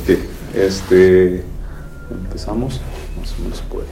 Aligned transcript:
Ok, 0.00 0.16
este. 0.54 1.42
Empezamos. 2.08 2.80
Más 3.18 3.32
o 3.32 3.42
menos 3.42 3.60
puede. 3.62 3.86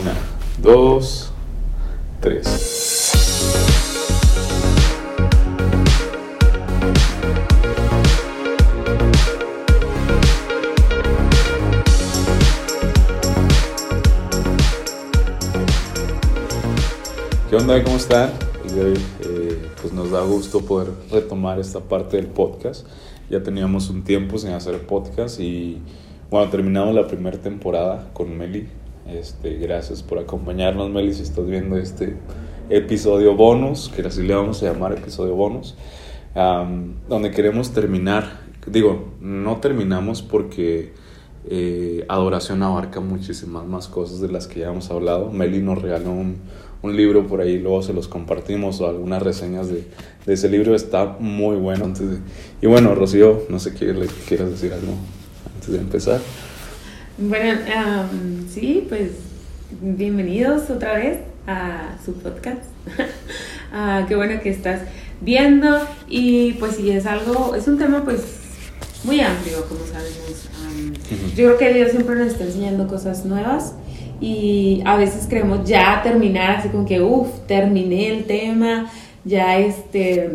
Una, 0.00 0.14
dos, 0.58 1.32
tres. 2.20 2.46
¿Qué 17.50 17.56
onda? 17.56 17.84
¿Cómo 17.84 17.96
están? 17.96 18.30
Eh, 18.74 19.68
pues 19.80 19.92
nos 19.92 20.10
da 20.10 20.22
gusto 20.22 20.60
poder 20.60 20.88
retomar 21.10 21.58
esta 21.60 21.80
parte 21.80 22.16
del 22.16 22.28
podcast. 22.28 22.86
Ya 23.28 23.42
teníamos 23.42 23.90
un 23.90 24.04
tiempo 24.04 24.38
sin 24.38 24.50
hacer 24.50 24.86
podcast 24.86 25.40
y 25.40 25.78
bueno, 26.30 26.48
terminamos 26.48 26.94
la 26.94 27.08
primera 27.08 27.38
temporada 27.38 28.08
con 28.12 28.36
Meli. 28.38 28.68
Este, 29.08 29.56
gracias 29.56 30.02
por 30.02 30.18
acompañarnos, 30.18 30.90
Meli, 30.90 31.12
si 31.12 31.22
estás 31.22 31.46
viendo 31.46 31.76
este 31.76 32.16
episodio 32.70 33.34
bonus, 33.34 33.88
que 33.88 34.02
así 34.02 34.22
le 34.22 34.34
vamos 34.34 34.62
a 34.62 34.72
llamar 34.72 34.92
episodio 34.92 35.34
bonus, 35.34 35.74
donde 37.08 37.30
queremos 37.32 37.72
terminar. 37.72 38.40
Digo, 38.66 39.12
no 39.20 39.56
terminamos 39.56 40.22
porque 40.22 40.92
eh, 41.48 42.04
adoración 42.08 42.62
abarca 42.62 43.00
muchísimas 43.00 43.64
más 43.64 43.88
cosas 43.88 44.20
de 44.20 44.28
las 44.28 44.46
que 44.46 44.60
ya 44.60 44.68
hemos 44.68 44.90
hablado. 44.90 45.30
Meli 45.30 45.62
nos 45.62 45.82
regaló 45.82 46.10
un, 46.10 46.38
un 46.86 46.96
libro 46.96 47.26
por 47.26 47.40
ahí, 47.40 47.58
luego 47.58 47.82
se 47.82 47.92
los 47.92 48.08
compartimos 48.08 48.80
o 48.80 48.88
algunas 48.88 49.22
reseñas 49.22 49.68
de, 49.68 49.84
de 50.26 50.32
ese 50.34 50.48
libro. 50.48 50.74
Está 50.74 51.16
muy 51.20 51.56
bueno. 51.56 51.84
Antes 51.84 52.10
de- 52.10 52.18
y 52.62 52.66
bueno, 52.66 52.94
Rocío, 52.94 53.42
no 53.48 53.58
sé 53.58 53.74
qué 53.74 53.86
le 53.86 54.06
quieras 54.28 54.50
decir 54.50 54.72
algo 54.72 54.92
antes 55.54 55.70
de 55.72 55.78
empezar. 55.78 56.20
Bueno, 57.18 57.60
am, 57.74 58.46
sí, 58.48 58.84
pues 58.88 59.10
bienvenidos 59.80 60.68
otra 60.70 60.94
vez 60.94 61.18
a 61.46 61.96
su 62.04 62.14
podcast. 62.14 62.62
Ah, 63.72 64.06
qué 64.08 64.14
bueno 64.14 64.40
que 64.40 64.48
estás 64.48 64.82
viendo 65.20 65.80
y 66.08 66.52
pues 66.54 66.76
sí, 66.76 66.88
es 66.92 67.04
algo, 67.04 67.54
es 67.56 67.66
un 67.66 67.76
tema 67.76 68.04
pues 68.04 68.20
muy 69.04 69.20
amplio, 69.20 69.66
como 69.68 69.80
sabemos. 69.84 70.48
Ujú. 71.10 71.28
yo 71.30 71.34
creo 71.34 71.58
que 71.58 71.74
Dios 71.74 71.90
siempre 71.90 72.14
nos 72.14 72.28
está 72.28 72.44
enseñando 72.44 72.86
cosas 72.86 73.24
nuevas 73.26 73.74
y 74.20 74.82
a 74.84 74.96
veces 74.96 75.26
queremos 75.26 75.66
ya 75.68 76.00
terminar 76.02 76.56
así 76.56 76.68
como 76.68 76.86
que, 76.86 77.00
uff, 77.00 77.28
terminé 77.46 78.08
el 78.08 78.24
tema, 78.24 78.90
ya 79.24 79.58
este 79.58 80.30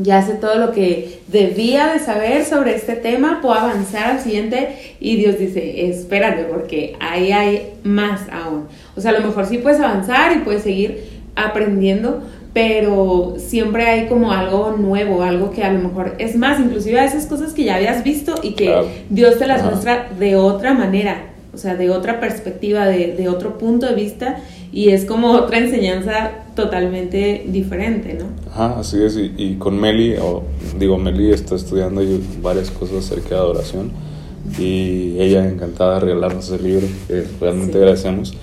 ya 0.00 0.22
sé 0.22 0.34
todo 0.34 0.54
lo 0.56 0.70
que 0.70 1.20
debía 1.26 1.88
de 1.92 1.98
saber 1.98 2.44
sobre 2.44 2.76
este 2.76 2.94
tema, 2.94 3.40
puedo 3.42 3.54
avanzar 3.54 4.12
al 4.12 4.20
siguiente 4.20 4.94
y 5.00 5.16
Dios 5.16 5.38
dice, 5.40 5.88
espérate 5.90 6.44
porque 6.44 6.94
ahí 7.00 7.32
hay 7.32 7.72
más 7.82 8.20
aún. 8.30 8.66
O 8.96 9.00
sea, 9.00 9.10
a 9.10 9.18
lo 9.18 9.26
mejor 9.26 9.46
sí 9.46 9.58
puedes 9.58 9.80
avanzar 9.80 10.36
y 10.36 10.40
puedes 10.40 10.62
seguir 10.62 11.18
aprendiendo, 11.34 12.22
pero 12.52 13.34
siempre 13.38 13.86
hay 13.86 14.06
como 14.06 14.30
algo 14.30 14.76
nuevo, 14.78 15.22
algo 15.22 15.50
que 15.50 15.64
a 15.64 15.72
lo 15.72 15.80
mejor 15.80 16.14
es 16.18 16.36
más, 16.36 16.60
inclusive 16.60 17.00
a 17.00 17.04
esas 17.04 17.26
cosas 17.26 17.52
que 17.52 17.64
ya 17.64 17.74
habías 17.74 18.04
visto 18.04 18.34
y 18.42 18.52
que 18.52 18.66
Claro. 18.66 18.88
Dios 19.10 19.36
te 19.38 19.48
las 19.48 19.62
Ajá. 19.62 19.70
muestra 19.70 20.08
de 20.16 20.36
otra 20.36 20.74
manera, 20.74 21.22
o 21.58 21.60
sea, 21.60 21.74
de 21.74 21.90
otra 21.90 22.20
perspectiva, 22.20 22.86
de, 22.86 23.14
de 23.16 23.28
otro 23.28 23.58
punto 23.58 23.86
de 23.86 23.94
vista 23.96 24.40
y 24.72 24.90
es 24.90 25.04
como 25.04 25.32
otra 25.32 25.58
enseñanza 25.58 26.30
totalmente 26.54 27.44
diferente, 27.48 28.14
¿no? 28.14 28.26
Ajá, 28.52 28.78
así 28.78 29.02
es. 29.02 29.16
Y, 29.16 29.32
y 29.36 29.54
con 29.56 29.80
Meli, 29.80 30.14
o 30.20 30.44
digo, 30.78 30.98
Meli 30.98 31.32
está 31.32 31.56
estudiando 31.56 32.00
varias 32.40 32.70
cosas 32.70 32.98
acerca 33.10 33.30
de 33.30 33.34
adoración. 33.40 33.90
Y 34.56 35.16
ella 35.18 35.46
encantada 35.48 35.94
de 35.94 36.00
regalarnos 36.00 36.48
el 36.52 36.62
libro, 36.62 36.86
que 37.08 37.24
realmente 37.40 37.72
Sí. 37.72 37.78
agradecemos. 37.78 38.34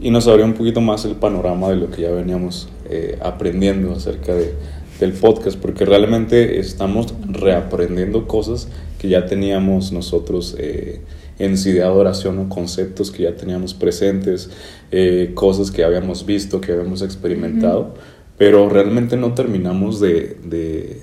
Y 0.00 0.10
nos 0.10 0.28
abrió 0.28 0.44
un 0.44 0.52
poquito 0.52 0.80
más 0.82 1.04
el 1.06 1.12
panorama 1.16 1.70
de 1.70 1.76
lo 1.76 1.90
que 1.90 2.02
ya 2.02 2.10
veníamos 2.10 2.68
eh, 2.90 3.18
aprendiendo 3.22 3.92
acerca 3.92 4.34
de, 4.34 4.52
del 5.00 5.12
podcast, 5.12 5.58
porque 5.58 5.84
realmente 5.86 6.58
estamos 6.60 7.14
reaprendiendo 7.28 8.28
cosas 8.28 8.68
que 8.98 9.08
ya 9.08 9.26
teníamos 9.26 9.90
nosotros 9.92 10.54
eh, 10.58 11.00
en 11.38 11.56
sí 11.56 11.72
de 11.72 11.82
adoración 11.82 12.38
o 12.38 12.48
conceptos 12.48 13.10
que 13.10 13.24
ya 13.24 13.36
teníamos 13.36 13.74
presentes, 13.74 14.50
eh, 14.90 15.32
cosas 15.34 15.70
que 15.70 15.84
habíamos 15.84 16.26
visto, 16.26 16.60
que 16.60 16.72
habíamos 16.72 17.02
experimentado, 17.02 17.94
pero 18.36 18.68
realmente 18.68 19.16
no 19.16 19.34
terminamos 19.34 20.00
de, 20.00 20.36
de, 20.44 21.02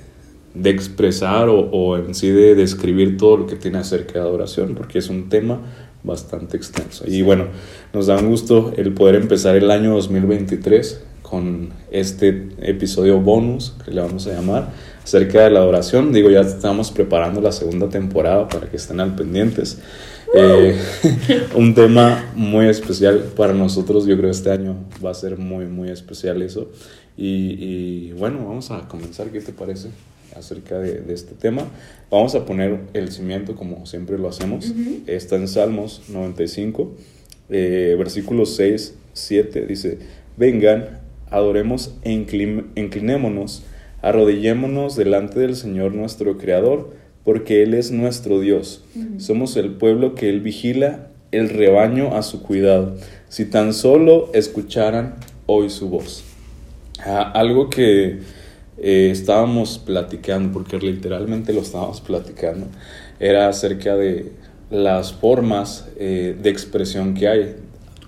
de 0.54 0.70
expresar 0.70 1.50
o, 1.50 1.60
o 1.60 1.98
en 1.98 2.14
sí 2.16 2.30
de 2.30 2.56
describir 2.56 3.18
todo 3.18 3.38
lo 3.38 3.48
que 3.48 3.56
tiene 3.56 3.78
acerca 3.78 4.14
de 4.14 4.20
adoración, 4.20 4.76
porque 4.76 5.00
es 5.00 5.10
un 5.10 5.30
tema 5.30 5.62
bastante 6.04 6.58
extenso. 6.58 7.06
Y 7.08 7.22
bueno, 7.22 7.48
nos 7.94 8.08
da 8.08 8.18
un 8.18 8.30
gusto 8.30 8.74
el 8.78 8.94
poder 8.94 9.16
empezar 9.16 9.56
el 9.56 9.72
año 9.72 9.94
2023 9.96 11.02
con 11.22 11.70
este 11.92 12.50
episodio 12.62 13.20
bonus 13.20 13.74
que 13.84 13.92
le 13.92 14.02
vamos 14.02 14.28
a 14.28 14.34
llamar 14.34 14.70
acerca 15.06 15.44
de 15.44 15.52
la 15.52 15.60
adoración. 15.60 16.12
Digo, 16.12 16.32
ya 16.32 16.42
estamos 16.42 16.90
preparando 16.92 17.40
la 17.40 17.52
segunda 17.52 17.88
temporada 17.90 18.50
para 18.50 18.68
que 18.70 18.76
estén 18.78 19.00
al 19.00 19.16
pendientes. 19.16 19.78
Eh, 20.36 20.76
un 21.56 21.76
tema 21.76 22.32
muy 22.36 22.66
especial 22.68 23.20
para 23.38 23.54
nosotros, 23.54 24.08
yo 24.08 24.18
creo 24.18 24.32
este 24.32 24.50
año 24.50 24.76
va 25.06 25.12
a 25.12 25.14
ser 25.14 25.38
muy, 25.38 25.66
muy 25.68 25.90
especial 25.90 26.42
eso. 26.42 26.72
Y, 27.16 27.54
y 28.10 28.12
bueno, 28.14 28.40
vamos 28.46 28.72
a 28.72 28.88
comenzar, 28.88 29.28
¿qué 29.30 29.40
te 29.42 29.54
parece? 29.54 29.90
acerca 30.36 30.78
de, 30.80 31.00
de 31.00 31.14
este 31.14 31.34
tema. 31.34 31.62
Vamos 32.12 32.36
a 32.36 32.46
poner 32.46 32.80
el 32.94 33.10
cimiento 33.14 33.56
como 33.56 33.86
siempre 33.86 34.18
lo 34.18 34.28
hacemos. 34.28 34.70
Ujú. 34.70 35.04
Está 35.08 35.38
en 35.38 35.48
Salmos 35.48 36.02
95, 36.10 36.94
eh, 37.52 37.96
versículos 37.98 38.54
6, 38.58 38.96
7, 39.14 39.66
dice, 39.66 39.98
vengan, 40.36 41.00
adoremos 41.30 41.92
e 42.04 42.12
inclin- 42.12 42.66
inclinémonos, 42.76 43.64
arrodillémonos 44.06 44.96
delante 44.96 45.40
del 45.40 45.56
Señor 45.56 45.96
nuestro 45.96 46.38
Creador, 46.38 46.92
porque 47.24 47.64
Él 47.64 47.74
es 47.74 47.90
nuestro 47.90 48.40
Dios. 48.40 48.84
Somos 49.18 49.58
el 49.58 49.72
pueblo 49.72 50.14
que 50.14 50.30
Él 50.30 50.42
vigila, 50.42 51.08
el 51.32 51.50
rebaño 51.50 52.16
a 52.16 52.22
su 52.22 52.44
cuidado. 52.44 52.98
Si 53.30 53.46
tan 53.46 53.74
solo 53.74 54.30
escucharan 54.34 55.16
hoy 55.48 55.72
su 55.72 55.90
voz. 55.90 56.24
Ah, 57.04 57.32
algo 57.34 57.72
que 57.72 58.20
eh, 58.78 59.10
estábamos 59.12 59.80
platicando, 59.80 60.54
porque 60.54 60.78
literalmente 60.78 61.52
lo 61.52 61.62
estábamos 61.62 62.00
platicando, 62.00 62.68
era 63.20 63.48
acerca 63.50 63.96
de 63.96 64.34
las 64.70 65.14
formas 65.14 65.88
eh, 65.98 66.38
de 66.40 66.50
expresión 66.52 67.16
que 67.16 67.28
hay. 67.28 67.56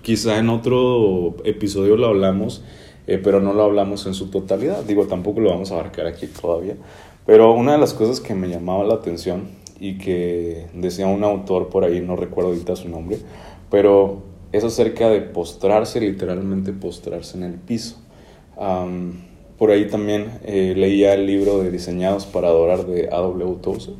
Quizá 0.02 0.38
en 0.38 0.48
otro 0.48 1.38
episodio 1.44 1.96
lo 1.96 2.06
hablamos, 2.06 2.62
eh, 3.08 3.18
pero 3.18 3.40
no 3.40 3.54
lo 3.54 3.64
hablamos 3.64 4.06
en 4.06 4.12
su 4.12 4.30
totalidad. 4.30 4.84
Digo, 4.84 5.06
tampoco 5.06 5.40
lo 5.40 5.48
vamos 5.50 5.72
a 5.72 5.74
abarcar 5.74 6.06
aquí 6.06 6.26
todavía. 6.26 6.76
Pero 7.24 7.52
una 7.54 7.72
de 7.72 7.78
las 7.78 7.94
cosas 7.94 8.20
que 8.20 8.34
me 8.34 8.48
llamaba 8.48 8.84
la 8.84 8.94
atención 8.94 9.48
y 9.80 9.96
que 9.96 10.66
decía 10.74 11.06
un 11.06 11.24
autor 11.24 11.70
por 11.70 11.84
ahí, 11.84 12.00
no 12.00 12.16
recuerdo 12.16 12.50
ahorita 12.50 12.76
su 12.76 12.88
nombre, 12.88 13.18
pero 13.70 14.22
es 14.52 14.62
acerca 14.62 15.08
de 15.08 15.22
postrarse, 15.22 16.00
literalmente 16.00 16.72
postrarse 16.72 17.38
en 17.38 17.44
el 17.44 17.54
piso. 17.54 17.96
Por 19.58 19.70
ahí 19.70 19.86
también 19.88 20.26
eh, 20.44 20.74
leía 20.76 21.14
el 21.14 21.26
libro 21.26 21.62
de 21.62 21.70
Diseñados 21.70 22.26
para 22.26 22.48
Adorar 22.48 22.86
de 22.86 23.08
A.W. 23.10 23.56
Tozer 23.62 23.94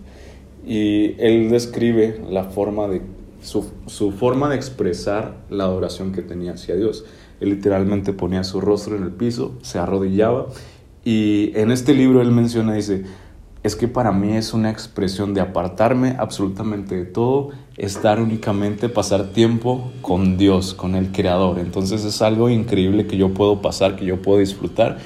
y 0.66 1.14
él 1.18 1.48
describe 1.48 2.20
la 2.28 2.44
forma 2.44 2.88
de 2.88 3.00
su, 3.42 3.70
su 3.86 4.12
forma 4.12 4.50
de 4.50 4.56
expresar 4.56 5.34
la 5.48 5.64
adoración 5.64 6.12
que 6.12 6.22
tenía 6.22 6.52
hacia 6.52 6.76
Dios. 6.76 7.06
Él 7.40 7.50
literalmente 7.50 8.12
ponía 8.12 8.44
su 8.44 8.60
rostro 8.60 8.96
en 8.96 9.02
el 9.04 9.12
piso, 9.12 9.54
se 9.62 9.78
arrodillaba 9.78 10.46
y 11.04 11.52
en 11.54 11.70
este 11.70 11.94
libro 11.94 12.20
él 12.20 12.32
menciona, 12.32 12.74
dice, 12.74 13.04
es 13.62 13.76
que 13.76 13.88
para 13.88 14.12
mí 14.12 14.36
es 14.36 14.54
una 14.54 14.70
expresión 14.70 15.34
de 15.34 15.40
apartarme 15.40 16.16
absolutamente 16.18 16.96
de 16.96 17.04
todo, 17.04 17.50
estar 17.76 18.20
únicamente, 18.20 18.88
pasar 18.88 19.32
tiempo 19.32 19.90
con 20.00 20.36
Dios, 20.36 20.74
con 20.74 20.94
el 20.94 21.10
Creador. 21.10 21.58
Entonces 21.58 22.04
es 22.04 22.22
algo 22.22 22.50
increíble 22.50 23.06
que 23.06 23.16
yo 23.16 23.34
puedo 23.34 23.60
pasar, 23.60 23.96
que 23.96 24.04
yo 24.04 24.22
puedo 24.22 24.38
disfrutar 24.38 24.98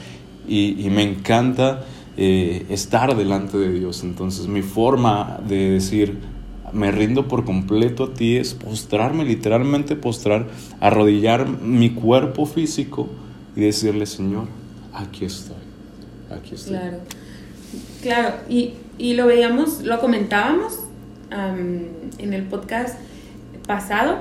y, 0.46 0.88
me 0.90 1.02
encanta 1.02 1.84
eh, 2.16 2.66
estar 2.68 3.16
delante 3.16 3.56
de 3.56 3.72
Dios. 3.72 4.02
Entonces 4.02 4.46
mi 4.46 4.62
forma 4.62 5.40
de 5.46 5.70
decir, 5.70 6.18
me 6.72 6.90
rindo 6.90 7.28
por 7.28 7.44
completo 7.44 8.04
a 8.04 8.14
ti 8.14 8.36
es 8.36 8.54
postrarme, 8.54 9.24
literalmente 9.24 9.94
postrar, 9.96 10.46
arrodillar 10.80 11.46
mi 11.48 11.90
cuerpo 11.90 12.46
físico 12.46 13.08
y 13.56 13.60
decirle, 13.60 14.06
Señor, 14.06 14.46
aquí 14.94 15.24
estoy, 15.26 15.56
aquí 16.30 16.54
estoy. 16.54 16.76
Claro, 16.76 16.96
claro, 18.02 18.34
y, 18.48 18.74
y 18.98 19.14
lo 19.14 19.26
veíamos, 19.26 19.82
lo 19.82 20.00
comentábamos 20.00 20.78
am, 21.30 21.80
en 22.18 22.32
el 22.32 22.44
podcast 22.44 22.98
pasado. 23.66 24.18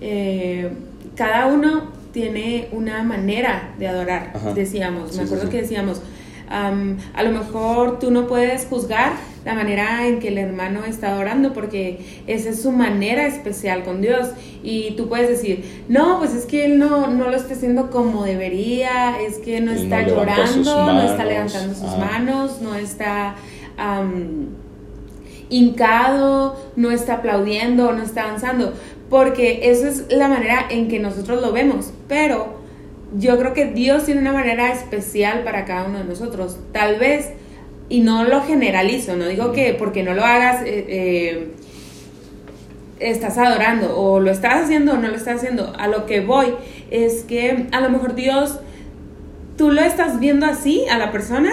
eh, 0.00 0.70
cada 1.14 1.46
uno 1.46 1.90
tiene 2.12 2.68
una 2.72 3.02
manera 3.02 3.74
de 3.78 3.86
adorar, 3.88 4.32
Ajá. 4.34 4.54
decíamos. 4.54 5.10
Sí, 5.12 5.18
Me 5.18 5.24
acuerdo 5.24 5.44
sí. 5.44 5.50
que 5.50 5.62
decíamos, 5.62 6.00
a 6.48 7.22
lo 7.22 7.30
mejor 7.32 7.98
tú 7.98 8.10
no 8.10 8.26
puedes 8.26 8.66
juzgar 8.66 9.12
la 9.44 9.54
manera 9.54 10.06
en 10.06 10.18
que 10.18 10.28
el 10.28 10.38
hermano 10.38 10.84
está 10.84 11.18
orando 11.18 11.52
porque 11.52 11.98
esa 12.26 12.50
es 12.50 12.62
su 12.62 12.72
manera 12.72 13.26
especial 13.26 13.82
con 13.82 14.00
Dios. 14.00 14.30
Y 14.62 14.92
tú 14.92 15.08
puedes 15.08 15.28
decir, 15.28 15.84
no, 15.88 16.18
pues 16.18 16.34
es 16.34 16.46
que 16.46 16.64
él 16.64 16.78
no, 16.78 17.08
no 17.08 17.28
lo 17.28 17.36
está 17.36 17.54
haciendo 17.54 17.90
como 17.90 18.24
debería, 18.24 19.20
es 19.20 19.38
que 19.38 19.60
no 19.60 19.72
está 19.72 20.06
llorando, 20.06 20.92
no 20.92 21.02
está 21.02 21.24
levantando 21.24 21.74
sus 21.74 21.96
manos, 21.98 22.60
no 22.60 22.74
está 22.74 23.34
hincado, 25.48 26.56
no 26.76 26.90
está 26.90 27.14
aplaudiendo, 27.14 27.92
no 27.92 28.02
está 28.02 28.24
avanzando, 28.24 28.72
porque 29.10 29.70
esa 29.70 29.88
es 29.88 30.06
la 30.10 30.28
manera 30.28 30.66
en 30.70 30.88
que 30.88 30.98
nosotros 30.98 31.42
lo 31.42 31.52
vemos, 31.52 31.92
pero 32.08 32.62
yo 33.18 33.38
creo 33.38 33.52
que 33.52 33.66
Dios 33.66 34.04
tiene 34.04 34.20
una 34.20 34.32
manera 34.32 34.72
especial 34.72 35.44
para 35.44 35.64
cada 35.64 35.84
uno 35.84 35.98
de 35.98 36.04
nosotros. 36.04 36.58
Tal 36.72 36.98
vez, 36.98 37.30
y 37.92 38.00
no 38.00 38.24
lo 38.24 38.40
generalizo, 38.40 39.16
no 39.16 39.26
digo 39.26 39.52
que 39.52 39.74
porque 39.74 40.02
no 40.02 40.14
lo 40.14 40.24
hagas 40.24 40.62
eh, 40.62 40.86
eh, 40.88 41.48
estás 43.00 43.36
adorando 43.36 44.00
o 44.00 44.18
lo 44.18 44.30
estás 44.30 44.64
haciendo 44.64 44.94
o 44.94 44.96
no 44.96 45.08
lo 45.08 45.14
estás 45.14 45.36
haciendo. 45.36 45.74
A 45.78 45.88
lo 45.88 46.06
que 46.06 46.20
voy 46.20 46.54
es 46.90 47.24
que 47.24 47.66
a 47.70 47.80
lo 47.82 47.90
mejor 47.90 48.14
Dios, 48.14 48.60
tú 49.58 49.72
lo 49.72 49.82
estás 49.82 50.20
viendo 50.20 50.46
así 50.46 50.86
a 50.90 50.96
la 50.96 51.12
persona 51.12 51.50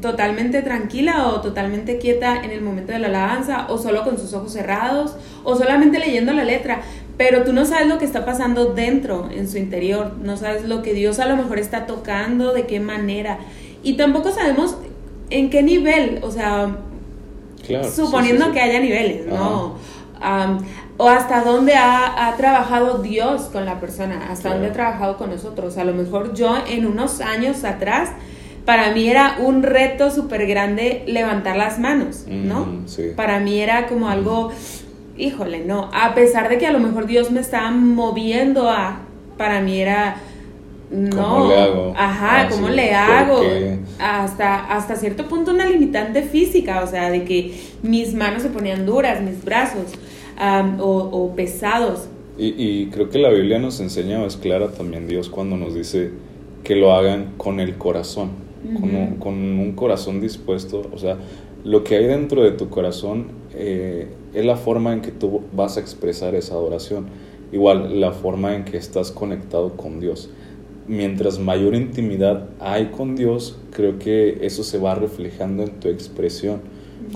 totalmente 0.00 0.60
tranquila 0.62 1.28
o 1.28 1.40
totalmente 1.40 1.98
quieta 1.98 2.42
en 2.42 2.50
el 2.50 2.62
momento 2.62 2.90
de 2.90 2.98
la 2.98 3.06
alabanza 3.06 3.66
o 3.68 3.78
solo 3.78 4.02
con 4.02 4.18
sus 4.18 4.34
ojos 4.34 4.52
cerrados 4.52 5.14
o 5.44 5.54
solamente 5.54 6.00
leyendo 6.00 6.32
la 6.32 6.42
letra, 6.42 6.80
pero 7.16 7.44
tú 7.44 7.52
no 7.52 7.64
sabes 7.64 7.86
lo 7.86 7.98
que 7.98 8.06
está 8.06 8.24
pasando 8.24 8.74
dentro, 8.74 9.28
en 9.30 9.48
su 9.48 9.56
interior, 9.56 10.16
no 10.20 10.36
sabes 10.36 10.64
lo 10.64 10.82
que 10.82 10.94
Dios 10.94 11.20
a 11.20 11.26
lo 11.26 11.36
mejor 11.36 11.60
está 11.60 11.86
tocando, 11.86 12.52
de 12.52 12.66
qué 12.66 12.80
manera 12.80 13.38
y 13.82 13.94
tampoco 13.94 14.30
sabemos 14.30 14.76
en 15.30 15.50
qué 15.50 15.62
nivel, 15.62 16.20
o 16.22 16.30
sea, 16.30 16.76
suponiendo 17.94 18.52
que 18.52 18.60
haya 18.60 18.80
niveles, 18.80 19.26
¿no? 19.26 19.76
o 21.00 21.08
hasta 21.08 21.42
dónde 21.42 21.74
ha, 21.76 22.34
trabajado 22.36 22.98
Dios 22.98 23.42
con 23.50 23.64
la 23.64 23.80
persona, 23.80 24.28
hasta 24.30 24.50
dónde 24.50 24.68
ha 24.68 24.72
trabajado 24.72 25.16
con 25.16 25.30
nosotros. 25.30 25.78
A 25.78 25.84
lo 25.84 25.94
mejor 25.94 26.34
yo 26.34 26.54
en 26.68 26.84
unos 26.84 27.22
años 27.22 27.64
atrás 27.64 28.10
para 28.66 28.92
mí 28.92 29.08
era 29.08 29.36
un 29.40 29.62
reto 29.62 30.10
súper 30.10 30.46
grande 30.46 31.02
levantar 31.06 31.56
las 31.56 31.78
manos, 31.78 32.26
¿no? 32.28 32.82
Para 33.16 33.40
mí 33.40 33.60
era 33.60 33.86
como 33.86 34.10
algo, 34.10 34.52
híjole, 35.16 35.64
no, 35.64 35.88
a 35.94 36.14
pesar 36.14 36.50
de 36.50 36.58
que 36.58 36.66
a 36.66 36.72
lo 36.72 36.80
mejor 36.80 37.06
Dios 37.06 37.30
me 37.30 37.40
estaba 37.40 37.70
moviendo 37.70 38.68
a, 38.68 39.00
para 39.38 39.62
mí 39.62 39.80
era, 39.80 40.16
no, 40.90 41.16
¿Cómo 41.16 41.48
le 41.48 41.62
hago? 41.62 41.94
Ajá, 41.96 42.40
ah, 42.42 42.48
¿cómo 42.50 42.68
le 42.68 42.94
hago? 42.94 43.40
Hasta, 44.00 44.66
hasta 44.74 44.96
cierto 44.96 45.28
punto 45.28 45.50
una 45.50 45.66
limitante 45.66 46.22
física, 46.22 46.82
o 46.82 46.86
sea, 46.86 47.10
de 47.10 47.24
que 47.24 47.54
mis 47.82 48.14
manos 48.14 48.42
se 48.42 48.48
ponían 48.48 48.86
duras, 48.86 49.22
mis 49.22 49.44
brazos, 49.44 49.92
o, 50.78 51.32
pesados. 51.36 52.08
Y, 52.38 52.54
y 52.56 52.86
creo 52.86 53.10
que 53.10 53.18
la 53.18 53.28
Biblia 53.28 53.58
nos 53.58 53.80
enseña, 53.80 54.24
es 54.24 54.36
clara 54.36 54.68
también 54.68 55.06
Dios 55.06 55.28
cuando 55.28 55.56
nos 55.56 55.74
dice 55.74 56.10
que 56.64 56.76
lo 56.76 56.92
hagan 56.92 57.34
con 57.36 57.60
el 57.60 57.76
corazón 57.76 58.50
con, 59.18 59.36
un, 59.36 59.72
corazón 59.72 60.20
dispuesto, 60.20 60.82
o 60.92 60.98
sea, 60.98 61.16
lo 61.64 61.82
que 61.84 61.96
hay 61.96 62.06
dentro 62.06 62.42
de 62.42 62.52
tu 62.52 62.68
corazón 62.68 63.28
eh, 63.54 64.08
es 64.34 64.44
la 64.44 64.56
forma 64.56 64.92
en 64.92 65.00
que 65.00 65.10
tú 65.10 65.42
vas 65.52 65.76
a 65.76 65.80
expresar 65.80 66.34
esa 66.34 66.54
adoración, 66.54 67.06
igual 67.52 68.00
la 68.00 68.12
forma 68.12 68.54
en 68.54 68.64
que 68.64 68.76
estás 68.76 69.12
conectado 69.12 69.76
con 69.76 70.00
Dios. 70.00 70.30
Mientras 70.90 71.38
mayor 71.38 71.76
intimidad 71.76 72.48
hay 72.58 72.86
con 72.86 73.14
Dios, 73.14 73.56
creo 73.70 74.00
que 74.00 74.44
eso 74.44 74.64
se 74.64 74.76
va 74.76 74.96
reflejando 74.96 75.62
en 75.62 75.78
tu 75.78 75.86
expresión, 75.86 76.62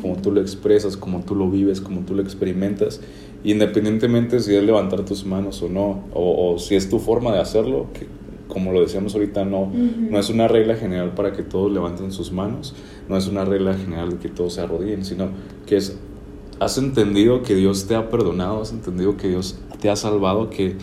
como 0.00 0.14
tú 0.14 0.30
lo 0.30 0.40
expresas, 0.40 0.96
como 0.96 1.22
tú 1.24 1.34
lo 1.34 1.50
vives, 1.50 1.80
como 1.80 2.02
tú 2.02 2.14
lo 2.14 2.22
experimentas, 2.22 3.00
independientemente 3.42 4.38
si 4.38 4.54
es 4.54 4.62
levantar 4.62 5.04
tus 5.04 5.26
manos 5.26 5.60
o 5.60 5.68
no, 5.68 6.04
o, 6.12 6.52
o 6.52 6.58
si 6.60 6.76
es 6.76 6.88
tu 6.88 7.00
forma 7.00 7.32
de 7.32 7.40
hacerlo, 7.40 7.88
que 7.92 8.06
como 8.46 8.72
lo 8.72 8.80
decíamos 8.80 9.12
ahorita, 9.14 9.44
no, 9.44 9.72
no 9.72 10.20
es 10.20 10.30
una 10.30 10.46
regla 10.46 10.76
general 10.76 11.12
para 11.14 11.32
que 11.32 11.42
todos 11.42 11.72
levanten 11.72 12.12
sus 12.12 12.30
manos, 12.30 12.76
no 13.08 13.16
es 13.16 13.26
una 13.26 13.44
regla 13.44 13.74
general 13.74 14.10
de 14.10 14.18
que 14.18 14.28
todos 14.28 14.54
se 14.54 14.60
arrodillen, 14.60 15.04
sino 15.04 15.30
que 15.66 15.78
es, 15.78 15.98
has 16.60 16.78
entendido 16.78 17.42
que 17.42 17.56
Dios 17.56 17.88
te 17.88 17.96
ha 17.96 18.08
perdonado, 18.08 18.62
has 18.62 18.72
entendido 18.72 19.16
que 19.16 19.26
Dios 19.26 19.58
te 19.80 19.90
ha 19.90 19.96
salvado, 19.96 20.50
que 20.50 20.76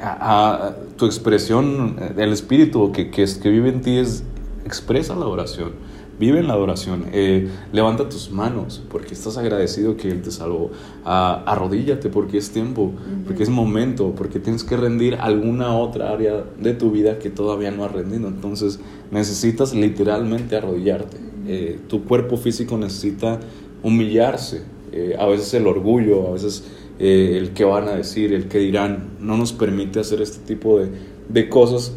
a, 0.00 0.74
tu 0.96 1.06
expresión, 1.06 1.96
el 2.16 2.32
espíritu 2.32 2.92
que, 2.92 3.10
que, 3.10 3.24
que 3.24 3.48
vive 3.48 3.68
en 3.68 3.80
ti 3.80 3.96
es, 3.98 4.24
expresa 4.64 5.14
la 5.14 5.26
oración 5.26 5.72
Vive 6.18 6.40
en 6.40 6.48
la 6.48 6.54
adoración. 6.54 7.06
Eh, 7.12 7.48
levanta 7.72 8.08
tus 8.08 8.32
manos 8.32 8.82
porque 8.90 9.14
estás 9.14 9.36
agradecido 9.36 9.96
que 9.96 10.08
Él 10.08 10.22
te 10.22 10.32
salvó. 10.32 10.72
arrodíllate 11.04 12.08
porque 12.08 12.38
es 12.38 12.50
tiempo, 12.50 12.92
porque 13.24 13.44
es 13.44 13.50
momento, 13.50 14.14
porque 14.16 14.40
tienes 14.40 14.64
que 14.64 14.76
rendir 14.76 15.14
alguna 15.14 15.76
otra 15.76 16.10
área 16.10 16.44
de 16.60 16.74
tu 16.74 16.90
vida 16.90 17.20
que 17.20 17.30
todavía 17.30 17.70
no 17.70 17.84
has 17.84 17.92
rendido. 17.92 18.26
Entonces 18.26 18.80
necesitas 19.12 19.74
literalmente 19.74 20.56
arrodillarte. 20.56 21.18
Eh, 21.46 21.78
tu 21.86 22.04
cuerpo 22.04 22.36
físico 22.36 22.76
necesita 22.76 23.38
humillarse. 23.84 24.62
Eh, 24.90 25.14
a 25.18 25.26
veces 25.26 25.54
el 25.54 25.68
orgullo, 25.68 26.28
a 26.28 26.32
veces 26.32 26.64
el 26.98 27.50
que 27.50 27.64
van 27.64 27.88
a 27.88 27.92
decir, 27.92 28.32
el 28.32 28.48
que 28.48 28.58
dirán, 28.58 29.10
no 29.20 29.36
nos 29.36 29.52
permite 29.52 30.00
hacer 30.00 30.20
este 30.20 30.44
tipo 30.46 30.78
de, 30.78 30.88
de 31.28 31.48
cosas 31.48 31.92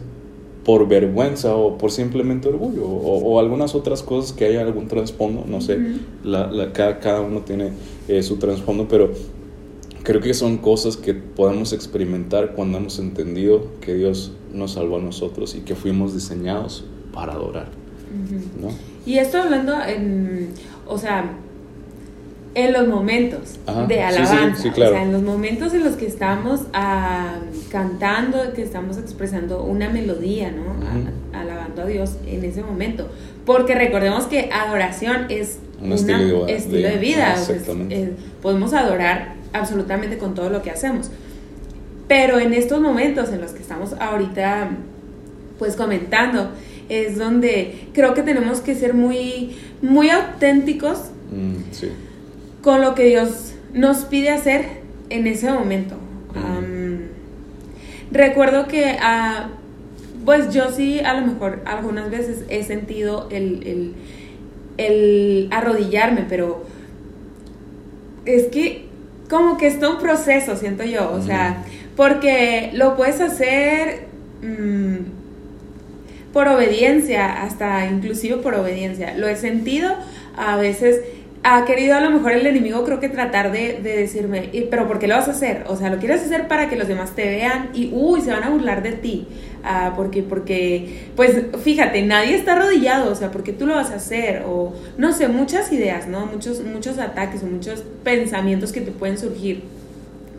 por 0.64 0.88
vergüenza 0.88 1.56
o 1.56 1.78
por 1.78 1.92
simplemente 1.92 2.48
orgullo 2.48 2.86
o, 2.86 3.40
algunas 3.40 3.74
otras 3.74 4.04
cosas 4.04 4.34
que 4.34 4.46
haya 4.46 4.62
algún 4.62 4.88
trasfondo, 4.88 5.46
no 5.48 5.60
sé, 5.62 5.80
la, 6.24 6.72
cada, 6.74 7.00
cada, 7.00 7.22
uno 7.22 7.40
tiene 7.42 7.72
eh, 8.08 8.22
su 8.22 8.38
trasfondo, 8.38 8.88
pero 8.88 9.12
creo 10.04 10.22
que 10.22 10.34
son 10.34 10.58
cosas 10.58 10.98
que 10.98 11.14
podemos 11.14 11.74
experimentar 11.74 12.54
cuando 12.54 12.78
hemos 12.78 13.00
entendido 13.00 13.68
que 13.82 13.96
Dios 13.96 14.34
nos 14.54 14.74
salvó 14.74 14.98
a 14.98 15.02
nosotros 15.02 15.56
y 15.56 15.62
que 15.62 15.76
fuimos 15.76 16.14
diseñados 16.14 16.86
para 17.12 17.34
adorar. 17.34 17.70
¿no? 18.62 18.70
Y 19.06 19.18
esto 19.18 19.40
hablando 19.40 19.74
en, 19.82 20.50
o 20.88 20.98
sea, 20.98 21.38
en 22.54 22.74
los 22.74 22.88
momentos 22.88 23.60
de 23.88 24.02
alabanza, 24.02 24.70
o 24.70 24.74
sea, 24.74 25.04
en 25.04 25.14
los 25.14 25.22
momentos 25.22 25.74
en 25.74 25.84
los 25.84 25.96
que 25.96 26.06
estamos 26.06 26.62
ah, 26.74 27.38
cantando, 27.72 28.54
que 28.54 28.62
estamos 28.62 28.98
expresando 28.98 29.64
una 29.64 29.90
melodía, 29.90 30.52
¿no? 30.52 30.76
alabando 31.38 31.84
a 31.84 31.86
Dios 31.86 32.18
en 32.28 32.44
ese 32.44 32.62
momento. 32.62 33.08
Porque 33.46 33.74
recordemos 33.74 34.26
que 34.26 34.50
adoración 34.52 35.28
es 35.30 35.60
un 35.82 35.94
estilo, 35.94 36.46
de, 36.46 36.98
vida. 37.00 37.36
Eh, 37.90 38.14
podemos 38.42 38.74
adorar 38.74 39.36
absolutamente 39.54 40.18
con 40.18 40.36
todo 40.36 40.50
lo 40.50 40.62
que 40.62 40.72
hacemos. 40.72 41.10
Pero 42.08 42.40
en 42.40 42.54
estos 42.54 42.82
momentos 42.82 43.30
en 43.30 43.40
los 43.40 43.52
que 43.52 43.62
estamos 43.62 43.94
ahorita, 43.94 44.72
pues 45.58 45.78
comentando, 45.78 46.52
es 46.90 47.18
donde 47.18 47.88
creo 47.94 48.14
que 48.14 48.24
tenemos 48.24 48.60
que 48.60 48.76
ser 48.76 48.94
muy, 48.94 49.56
muy 49.82 50.10
auténticos. 50.10 51.12
Mm, 51.32 51.72
sí 51.72 51.90
con 52.62 52.82
lo 52.82 52.96
que 52.96 53.06
Dios 53.06 53.54
nos 53.74 54.00
pide 54.06 54.30
hacer 54.30 54.82
en 55.10 55.28
ese 55.28 55.52
momento. 55.52 55.96
recuerdo 58.12 58.68
que, 58.68 58.98
uh, 58.98 59.50
pues 60.26 60.54
yo 60.54 60.70
sí, 60.72 61.00
a 61.00 61.14
lo 61.14 61.26
mejor 61.28 61.62
algunas 61.66 62.12
veces 62.12 62.44
he 62.50 62.64
sentido 62.64 63.30
el, 63.32 63.96
el, 64.78 65.48
arrodillarme, 65.52 66.26
pero 66.28 66.66
es 68.26 68.48
que 68.48 68.86
como 69.30 69.58
que 69.58 69.68
es 69.68 69.80
todo 69.80 69.92
un 69.92 70.02
proceso, 70.02 70.58
siento 70.58 70.84
yo, 70.84 71.12
o 71.12 71.22
sea, 71.22 71.64
porque 71.96 72.72
lo 72.74 72.98
puedes 72.98 73.22
hacer 73.22 74.08
mm, 74.42 74.98
por 76.34 76.50
obediencia, 76.50 77.44
hasta 77.44 77.86
inclusive 77.86 78.38
por 78.38 78.56
obediencia. 78.56 79.16
Lo 79.18 79.28
he 79.30 79.38
sentido 79.38 79.94
a 80.36 80.58
veces 80.58 81.02
ha 81.44 81.66
querido 81.66 81.96
a 81.96 82.02
lo 82.02 82.12
mejor 82.12 82.34
el 82.34 82.46
enemigo 82.46 82.84
creo 82.84 83.00
que 83.00 83.10
tratar 83.10 83.52
de, 83.52 83.80
decirme, 83.82 84.52
pero 84.70 84.88
¿por 84.88 85.00
qué 85.00 85.08
lo 85.08 85.16
vas 85.16 85.28
a 85.28 85.32
hacer? 85.32 85.64
O 85.68 85.76
sea, 85.76 85.90
lo 85.90 85.98
quieres 85.98 86.22
hacer 86.22 86.48
para 86.48 86.70
que 86.70 86.76
los 86.76 86.88
demás 86.88 87.16
te 87.16 87.26
vean 87.26 87.72
y, 87.74 87.90
uy, 87.92 88.22
se 88.22 88.32
van 88.32 88.44
a 88.44 88.50
burlar 88.50 88.84
de 88.84 88.92
ti. 88.92 89.28
Ah, 89.64 89.94
porque, 89.96 90.22
porque, 90.22 91.08
pues 91.16 91.36
fíjate, 91.64 92.04
nadie 92.04 92.36
está 92.36 92.54
arrodillado, 92.54 93.12
o 93.12 93.16
sea, 93.16 93.32
¿por 93.32 93.44
qué 93.44 93.54
tú 93.54 93.66
lo 93.66 93.76
vas 93.76 93.92
a 93.92 93.96
hacer? 93.96 94.44
O, 94.48 94.74
no 94.98 95.14
sé, 95.14 95.28
muchas 95.28 95.72
ideas, 95.72 96.08
¿no? 96.08 96.28
Muchos, 96.28 96.64
muchos 96.64 97.00
ataques 97.00 97.42
o 97.44 97.48
muchos 97.48 97.84
pensamientos 98.04 98.72
que 98.72 98.82
te 98.82 98.92
pueden 98.92 99.18
surgir. 99.18 99.64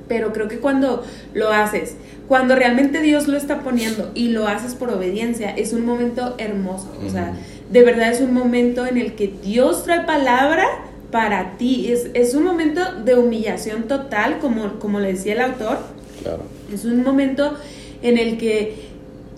Pero 0.08 0.32
creo 0.32 0.46
que 0.48 0.58
cuando 0.58 1.04
lo 1.34 1.50
haces, 1.50 1.96
cuando 2.28 2.54
realmente 2.54 3.00
Dios 3.00 3.28
lo 3.28 3.36
está 3.36 3.60
poniendo 3.60 4.10
y 4.14 4.28
lo 4.28 4.46
haces 4.46 4.74
por 4.74 4.90
obediencia, 4.90 5.50
es 5.50 5.72
un 5.72 5.84
momento 5.84 6.34
hermoso. 6.38 6.92
O 7.06 7.10
sea, 7.10 7.32
de 7.70 7.82
verdad 7.82 8.10
es 8.10 8.20
un 8.20 8.34
momento 8.34 8.86
en 8.86 8.98
el 8.98 9.14
que 9.14 9.32
Dios 9.42 9.84
trae 9.84 10.04
palabra 10.04 10.66
para 11.12 11.56
ti. 11.58 11.92
Es, 11.92 12.10
es 12.14 12.34
un 12.34 12.42
momento 12.42 12.80
de 13.04 13.14
humillación 13.14 13.84
total, 13.84 14.40
como, 14.40 14.80
como 14.80 14.98
le 14.98 15.12
decía 15.12 15.34
el 15.34 15.42
autor. 15.42 15.78
Claro. 16.22 16.42
Es 16.72 16.84
un 16.84 17.04
momento 17.04 17.56
en 18.02 18.18
el 18.18 18.38
que 18.38 18.90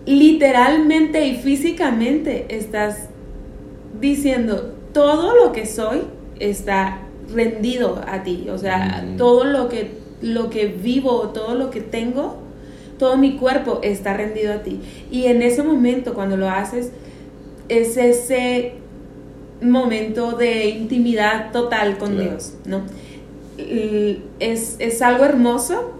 literalmente 0.07 1.27
y 1.27 1.37
físicamente 1.37 2.47
estás 2.49 3.09
diciendo, 4.01 4.75
todo 4.93 5.35
lo 5.35 5.53
que 5.53 5.67
soy 5.67 6.03
está 6.39 7.01
rendido 7.33 8.03
a 8.07 8.23
ti, 8.23 8.47
o 8.51 8.59
sea, 8.59 9.05
todo 9.17 9.45
lo 9.45 9.69
que, 9.69 9.91
lo 10.21 10.51
que 10.51 10.67
vivo, 10.67 11.31
todo 11.31 11.55
lo 11.55 11.71
que 11.71 11.81
tengo, 11.81 12.37
todo 12.99 13.17
mi 13.17 13.37
cuerpo 13.37 13.81
está 13.83 14.15
rendido 14.15 14.53
a 14.53 14.63
ti. 14.63 14.81
Y 15.11 15.27
en 15.27 15.43
ese 15.43 15.63
momento, 15.63 16.15
cuando 16.15 16.37
lo 16.37 16.49
haces, 16.49 16.93
es 17.69 17.97
ese 17.97 18.75
momento 19.71 20.33
de 20.33 20.67
intimidad 20.67 21.53
total 21.53 21.99
con 21.99 22.19
Dios, 22.19 22.55
¿no? 22.65 22.83
Es, 23.57 24.77
es, 24.79 25.03
algo 25.03 25.25
hermoso 25.25 25.93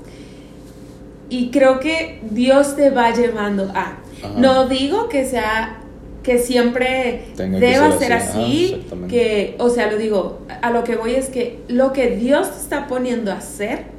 y 1.29 1.51
creo 1.51 1.81
que 1.81 2.21
Dios 2.31 2.77
te 2.77 2.91
va 2.91 3.13
llevando 3.13 3.71
a. 3.75 3.99
No 4.37 4.67
digo 4.67 5.09
que 5.09 5.27
sea 5.27 5.81
que 6.25 6.39
siempre 6.39 7.27
deba 7.37 7.97
ser 7.99 8.15
así, 8.15 8.85
que, 9.09 9.55
o 9.59 9.69
sea, 9.69 9.91
lo 9.91 9.99
digo, 9.99 10.41
a 10.63 10.71
lo 10.71 10.83
que 10.83 10.97
voy 10.97 11.15
es 11.15 11.29
que 11.29 11.61
lo 11.69 11.93
que 11.93 12.17
Dios 12.17 12.51
te 12.51 12.61
está 12.61 12.87
poniendo 12.89 13.31
a 13.31 13.37
hacer, 13.37 13.94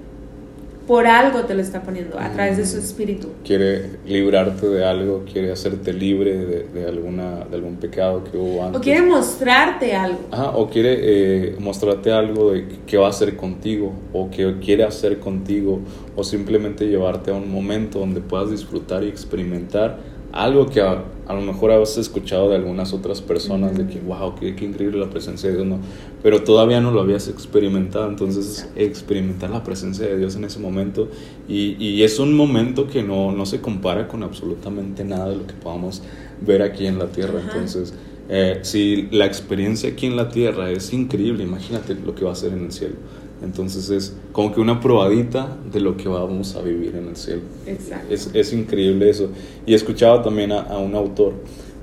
por 0.88 1.08
algo 1.08 1.42
te 1.44 1.54
lo 1.54 1.62
está 1.62 1.82
poniendo, 1.82 2.20
a 2.20 2.32
través 2.32 2.58
de 2.58 2.66
su 2.66 2.78
mm. 2.78 2.80
espíritu. 2.80 3.28
Quiere 3.44 3.98
librarte 4.06 4.68
de 4.68 4.86
algo, 4.86 5.24
quiere 5.32 5.52
hacerte 5.52 5.94
libre 5.94 6.36
de, 6.36 6.86
alguna, 6.88 7.46
de 7.46 7.56
algún 7.56 7.78
pecado 7.78 8.24
que 8.24 8.38
hubo 8.38 8.64
antes. 8.64 8.80
O 8.80 8.84
quiere 8.84 9.02
mostrarte 9.02 9.96
algo. 9.96 10.20
o 10.32 10.70
quiere 10.70 10.98
eh, 11.00 11.56
mostrarte 11.60 12.12
algo 12.12 12.52
de 12.52 12.68
que 12.86 12.98
va 12.98 13.08
a 13.08 13.10
hacer 13.10 13.36
contigo, 13.36 13.94
o 14.14 14.30
que 14.30 14.60
quiere 14.60 14.84
hacer 14.84 15.20
contigo, 15.20 15.80
o 16.16 16.24
simplemente 16.24 16.88
llevarte 16.88 17.32
a 17.32 17.34
un 17.34 17.52
momento 17.52 18.00
donde 18.00 18.22
puedas 18.22 18.52
disfrutar 18.52 19.04
y 19.04 19.08
experimentar 19.08 20.15
algo 20.36 20.68
que 20.68 20.82
a, 20.82 21.02
lo 21.30 21.42
mejor 21.42 21.72
has 21.72 21.98
escuchado 21.98 22.50
de 22.50 22.58
algunas 22.58 22.92
otras 22.92 23.22
personas, 23.22 23.78
de 23.78 23.88
que, 23.88 24.02
wow, 24.02 24.36
qué, 24.36 24.54
qué, 24.54 24.66
increíble 24.66 25.00
la 25.00 25.10
presencia 25.10 25.50
de 25.50 25.56
Dios, 25.56 25.68
no, 25.68 25.80
pero 26.22 26.44
todavía 26.44 26.82
no 26.82 26.92
lo 26.92 27.00
habías 27.00 27.30
experimentado, 27.30 28.10
entonces 28.10 28.70
experimentar 28.76 29.50
la 29.50 29.64
presencia 29.64 30.06
de 30.06 30.18
Dios 30.18 30.36
en 30.36 30.44
ese 30.44 30.60
momento, 30.60 31.08
y, 31.48 31.82
y 31.84 32.04
es 32.04 32.20
un 32.20 32.36
momento 32.36 32.88
que 32.88 33.02
no, 33.02 33.32
no, 33.32 33.46
se 33.46 33.62
compara 33.62 34.10
con 34.10 34.24
absolutamente 34.24 35.06
nada 35.06 35.30
de 35.30 35.38
lo 35.38 35.48
que 35.48 35.54
podamos 35.54 36.04
ver 36.42 36.62
aquí 36.62 36.86
en 36.86 37.00
la 37.00 37.08
tierra, 37.08 37.40
entonces... 37.42 37.94
Eh, 38.28 38.62
si 38.64 39.08
la 39.12 39.28
experiencia 39.28 39.88
aquí 39.88 40.08
en 40.08 40.16
la 40.16 40.30
tierra 40.30 40.72
es 40.72 40.92
increíble, 40.94 41.44
imagínate 41.44 41.94
lo 41.94 42.16
que 42.16 42.26
va 42.26 42.32
a 42.32 42.36
ser 42.36 42.54
en 42.54 42.66
el 42.66 42.72
cielo. 42.72 42.96
Entonces 43.42 43.90
es 43.90 44.16
como 44.32 44.54
que 44.54 44.62
una 44.62 44.80
probadita 44.80 45.58
de 45.72 45.80
lo 45.80 45.98
que 45.98 46.08
vamos 46.08 46.56
a 46.56 46.62
vivir 46.62 46.96
en 46.96 47.10
el 47.10 47.16
cielo. 47.16 47.42
Exacto. 47.66 48.14
Es, 48.14 48.32
es 48.34 48.54
increíble 48.54 49.10
eso. 49.10 49.30
Y 49.66 49.74
he 49.74 49.76
escuchado 49.76 50.22
también 50.22 50.52
a, 50.52 50.78
un 50.78 50.96
autor 50.96 51.34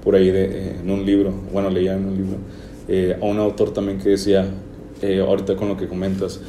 por 0.02 0.14
ahí 0.14 0.30
de, 0.30 0.44
eh, 0.44 0.76
en 0.82 0.90
un 0.90 1.04
libro, 1.04 1.32
bueno, 1.52 1.70
leía 1.70 1.94
en 1.94 2.06
un 2.06 2.16
libro, 2.16 2.36
eh, 2.88 3.16
a 3.20 3.24
un 3.24 3.38
autor 3.38 3.72
también 3.72 3.98
que 3.98 4.10
decía, 4.10 4.48
eh, 5.02 5.20
ahorita 5.20 5.56
con 5.56 5.68
lo 5.68 5.76
que 5.76 5.86
comentas, 5.86 6.40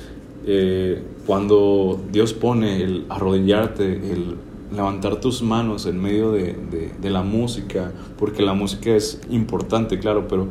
cuando 1.25 2.01
Dios 2.11 2.33
pone 2.33 2.83
el 2.83 3.05
arrodillarte, 3.07 3.85
el 3.85 4.35
levantar 4.75 5.21
tus 5.21 5.41
manos 5.41 5.85
en 5.85 6.01
medio 6.01 6.33
de, 6.33 6.53
de, 6.69 6.91
de 6.99 7.09
la 7.09 7.21
música, 7.21 7.93
porque 8.17 8.43
la 8.43 8.53
música 8.53 8.93
es 8.93 9.21
importante, 9.29 9.99
claro, 9.99 10.27
pero 10.27 10.47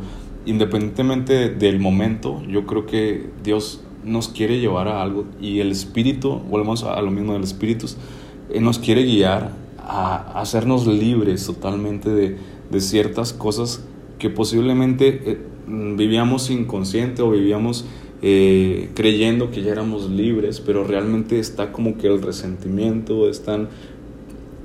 independientemente 0.47 1.51
del 1.51 1.79
momento, 1.79 2.41
yo 2.49 2.65
creo 2.65 2.87
que 2.87 3.29
Dios 3.45 3.83
nos 4.05 4.29
quiere 4.29 4.61
llevar 4.61 4.89
a 4.89 5.03
algo 5.03 5.27
y 5.41 5.61
el 5.61 5.71
espíritu, 5.71 6.41
volvemos 6.51 6.85
a 6.85 7.01
lo 7.03 7.11
mismo 7.11 7.35
del 7.35 7.45
espíritu, 7.45 7.87
eh, 8.51 8.61
nos 8.61 8.79
quiere 8.79 9.05
guiar 9.05 9.53
a, 9.79 10.41
hacernos 10.41 10.87
libres 10.87 11.47
totalmente 11.47 12.11
de, 12.11 12.37
de, 12.71 12.81
ciertas 12.81 13.33
cosas 13.33 13.85
que 14.19 14.31
posiblemente 14.31 15.23
eh, 15.25 15.39
vivíamos 15.67 16.51
inconsciente 16.51 17.23
o 17.23 17.31
vivíamos 17.31 17.85
eh, 18.23 18.91
creyendo 18.95 19.51
que 19.51 19.63
ya 19.63 19.73
éramos 19.73 20.11
libres, 20.11 20.61
pero 20.61 20.85
realmente 20.85 21.39
está 21.39 21.73
como 21.73 21.97
que 21.99 22.07
el 22.07 22.23
resentimiento, 22.23 23.29
están, 23.29 23.69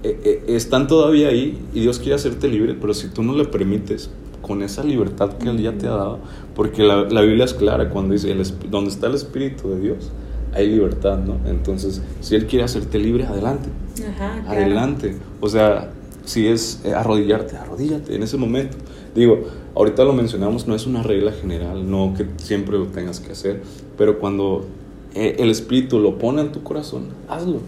están 0.03 0.87
todavía 0.87 1.29
ahí 1.29 1.57
y 1.73 1.79
Dios 1.81 1.99
quiere 1.99 2.15
hacerte 2.15 2.47
libre, 2.47 2.75
pero 2.79 2.93
si 2.93 3.09
tú 3.09 3.23
no 3.23 3.33
le 3.35 3.45
permites, 3.45 4.11
con 4.41 4.61
esa 4.61 4.83
libertad 4.83 5.33
que 5.33 5.49
Él 5.49 5.61
ya 5.61 5.73
te 5.73 5.87
ha 5.87 5.91
dado, 5.91 6.19
porque 6.55 6.83
la, 6.83 7.03
la 7.03 7.21
Biblia 7.21 7.45
es 7.45 7.53
clara 7.53 7.89
cuando 7.89 8.13
dice, 8.13 8.31
el, 8.31 8.43
donde 8.69 8.89
está 8.89 9.07
el 9.07 9.15
Espíritu 9.15 9.69
de 9.69 9.79
Dios, 9.79 10.11
hay 10.53 10.69
libertad, 10.69 11.19
¿no? 11.19 11.37
Entonces, 11.49 12.01
si 12.21 12.35
Él 12.35 12.47
quiere 12.47 12.65
hacerte 12.65 12.97
libre, 12.99 13.25
adelante. 13.25 13.69
Ajá, 14.09 14.43
adelante. 14.47 15.15
O 15.41 15.49
sea, 15.49 15.91
si 16.25 16.47
es 16.47 16.81
eh, 16.83 16.93
arrodillarte, 16.93 17.57
arrodíllate 17.57 18.15
en 18.15 18.23
ese 18.23 18.37
momento. 18.37 18.77
Digo, 19.15 19.45
ahorita 19.75 20.03
lo 20.03 20.13
mencionamos, 20.13 20.67
no 20.67 20.75
es 20.75 20.85
una 20.85 21.01
regla 21.03 21.31
general, 21.31 21.89
no 21.89 22.13
que 22.15 22.27
siempre 22.37 22.77
lo 22.77 22.85
tengas 22.87 23.19
que 23.19 23.31
hacer, 23.31 23.61
pero 23.97 24.19
cuando 24.19 24.65
eh, 25.15 25.37
el 25.39 25.49
Espíritu 25.49 25.99
lo 25.99 26.17
pone 26.17 26.41
en 26.41 26.51
tu 26.51 26.63
corazón, 26.63 27.05
hazlo. 27.27 27.61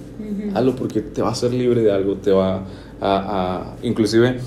Hazlo 0.53 0.75
porque 0.75 1.01
te 1.01 1.21
va 1.21 1.29
a 1.29 1.31
hacer 1.31 1.53
libre 1.53 1.81
de 1.81 1.91
algo, 1.91 2.15
te 2.15 2.31
va 2.31 2.57
a, 2.57 2.63
a 3.01 3.75
inclusive 3.81 4.39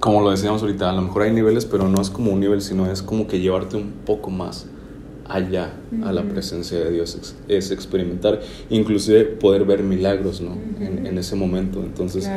como 0.00 0.20
lo 0.20 0.30
decíamos 0.30 0.62
ahorita, 0.62 0.90
a 0.90 0.92
lo 0.92 1.02
mejor 1.02 1.22
hay 1.22 1.32
niveles, 1.32 1.64
pero 1.64 1.88
no 1.88 2.00
es 2.00 2.10
como 2.10 2.32
un 2.32 2.40
nivel, 2.40 2.60
sino 2.60 2.90
es 2.90 3.02
como 3.02 3.26
que 3.26 3.40
llevarte 3.40 3.76
un 3.76 3.92
poco 4.04 4.30
más 4.30 4.66
allá 5.28 5.72
a 6.04 6.12
la 6.12 6.22
presencia 6.22 6.78
de 6.78 6.92
Dios, 6.92 7.34
es, 7.48 7.70
experimentar, 7.70 8.40
inclusive 8.70 9.24
poder 9.24 9.64
ver 9.64 9.82
milagros 9.82 10.40
¿no? 10.40 10.56
en, 10.80 11.18
ese 11.18 11.34
momento. 11.34 11.82
Entonces, 11.82 12.28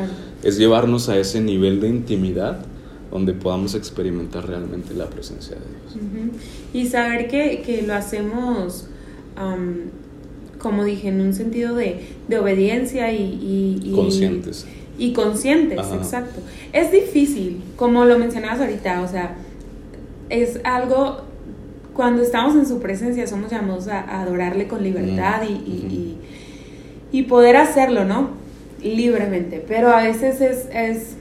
es 0.42 0.58
llevarnos 0.58 1.08
a 1.08 1.16
ese 1.16 1.40
nivel 1.40 1.80
de 1.80 1.88
intimidad 1.88 2.64
donde 3.10 3.32
podamos 3.32 3.74
experimentar 3.74 4.46
realmente 4.46 4.94
la 4.94 5.06
presencia 5.06 5.56
de 5.56 5.62
Dios. 5.62 6.32
Y 6.72 6.86
saber 6.86 7.28
que, 7.28 7.62
que 7.62 7.82
lo 7.82 7.94
hacemos, 7.94 8.86
como 10.58 10.84
dije, 10.84 11.08
en 11.08 11.20
un 11.20 11.34
sentido 11.34 11.76
de, 11.76 12.00
de 12.28 12.38
obediencia 12.38 13.12
y, 13.12 13.80
y 13.84 13.92
conscientes 13.92 14.66
y 15.00 15.14
conscientes, 15.14 15.80
exacto. 15.94 16.40
Es 16.74 16.92
difícil, 16.92 17.62
como 17.76 18.04
lo 18.04 18.18
mencionabas 18.18 18.60
ahorita, 18.60 19.00
o 19.00 19.08
sea, 19.08 19.34
es 20.28 20.60
algo, 20.62 21.22
cuando 21.94 22.22
estamos 22.22 22.54
en 22.54 22.66
su 22.66 22.80
presencia 22.80 23.26
somos 23.26 23.50
llamados 23.50 23.88
a, 23.88 24.20
adorarle 24.20 24.68
con 24.68 24.82
libertad 24.82 25.42
y, 25.48 26.18
y, 27.10 27.22
poder 27.22 27.56
hacerlo, 27.56 28.04
¿no? 28.04 28.28
Libremente, 28.82 29.64
pero 29.66 29.88
a 29.88 30.02
veces 30.02 30.42
es, 30.42 30.68
es 30.70 31.16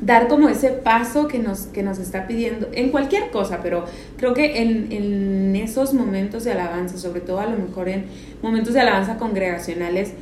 dar 0.00 0.28
como 0.28 0.48
ese 0.48 0.70
paso 0.70 1.28
que 1.28 1.38
nos, 1.38 1.66
que 1.66 1.82
nos 1.82 1.98
está 1.98 2.26
pidiendo 2.26 2.68
en 2.72 2.90
cualquier 2.90 3.30
cosa, 3.30 3.60
pero 3.62 3.84
creo 4.16 4.32
que 4.32 4.62
en, 4.62 4.90
en, 4.90 5.56
esos 5.56 5.92
momentos 5.92 6.44
de 6.44 6.52
alabanza, 6.52 6.96
sobre 6.96 7.20
todo 7.20 7.40
a 7.40 7.46
lo 7.46 7.58
mejor 7.58 7.90
en 7.90 8.06
momentos 8.40 8.72
de 8.72 8.80
alabanza 8.80 9.18
congregacionales, 9.18 10.14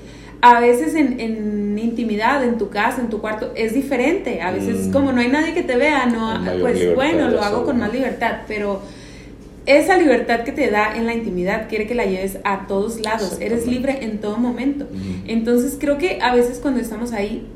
a 0.42 0.60
veces 0.60 0.94
en, 0.94 1.20
en, 1.20 1.78
intimidad, 1.78 2.42
en 2.44 2.58
tu 2.58 2.70
casa, 2.70 3.00
en 3.00 3.08
tu 3.08 3.20
cuarto, 3.20 3.52
es 3.54 3.74
diferente. 3.74 4.40
A 4.40 4.50
veces 4.50 4.88
mm. 4.88 4.92
como 4.92 5.12
no 5.12 5.20
hay 5.20 5.28
nadie 5.28 5.54
que 5.54 5.62
te 5.62 5.76
vea, 5.76 6.06
no, 6.06 6.40
pues 6.60 6.94
bueno, 6.94 7.28
lo 7.28 7.42
hago 7.42 7.64
con 7.64 7.78
más 7.78 7.92
libertad, 7.92 8.42
pero 8.48 8.82
esa 9.66 9.96
libertad 9.96 10.40
que 10.40 10.52
te 10.52 10.70
da 10.70 10.96
en 10.96 11.06
la 11.06 11.14
intimidad 11.14 11.68
quiere 11.68 11.86
que 11.86 11.94
la 11.94 12.04
lleves 12.04 12.38
a 12.44 12.66
todos 12.66 13.00
lados. 13.00 13.38
Eres 13.40 13.66
libre 13.66 14.04
en 14.04 14.18
todo 14.18 14.38
momento. 14.38 14.86
Entonces 15.26 15.76
creo 15.78 15.98
que 15.98 16.20
a 16.22 16.34
veces 16.34 16.58
cuando 16.58 16.80
estamos 16.80 17.12
ahí 17.12 17.46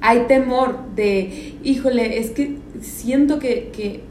hay 0.00 0.20
temor 0.28 0.78
de, 0.94 1.56
híjole, 1.62 2.18
es 2.18 2.30
que 2.30 2.56
siento 2.80 3.38
que, 3.38 3.70
que 3.72 4.02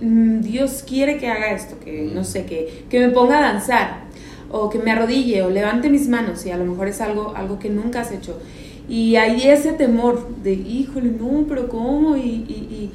mm, 0.00 0.40
Dios 0.40 0.84
quiere 0.86 1.18
que 1.18 1.28
haga 1.28 1.52
esto, 1.52 1.78
que 1.78 2.10
no 2.14 2.24
sé, 2.24 2.46
que, 2.46 2.84
que 2.88 3.00
me 3.00 3.10
ponga 3.10 3.38
a 3.38 3.52
danzar 3.52 4.09
o 4.50 4.68
que 4.68 4.78
me 4.78 4.90
arrodille 4.90 5.42
o 5.42 5.50
levante 5.50 5.90
mis 5.90 6.08
manos 6.08 6.44
y 6.46 6.50
a 6.50 6.56
lo 6.56 6.64
mejor 6.64 6.88
es 6.88 7.00
algo, 7.00 7.34
algo 7.36 7.58
que 7.58 7.70
nunca 7.70 8.00
has 8.00 8.12
hecho. 8.12 8.38
Y 8.88 9.16
hay 9.16 9.48
ese 9.48 9.72
temor 9.72 10.26
de, 10.42 10.52
híjole, 10.52 11.10
no, 11.10 11.44
pero 11.48 11.68
¿cómo? 11.68 12.16
Y, 12.16 12.20
y, 12.20 12.90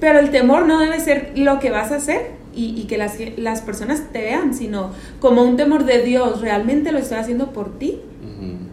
Pero 0.00 0.18
el 0.18 0.30
temor 0.30 0.66
no 0.66 0.78
debe 0.78 1.00
ser 1.00 1.32
lo 1.36 1.58
que 1.58 1.70
vas 1.70 1.92
a 1.92 1.96
hacer 1.96 2.32
y, 2.54 2.84
que 2.84 2.96
las, 2.98 3.16
las, 3.36 3.60
personas 3.62 4.04
te 4.12 4.20
vean, 4.20 4.54
sino 4.54 4.90
como 5.20 5.42
un 5.42 5.56
temor 5.56 5.84
de 5.84 6.02
Dios, 6.02 6.40
realmente 6.40 6.92
lo 6.92 6.98
estoy 6.98 7.18
haciendo 7.18 7.52
por 7.52 7.78
ti. 7.78 7.98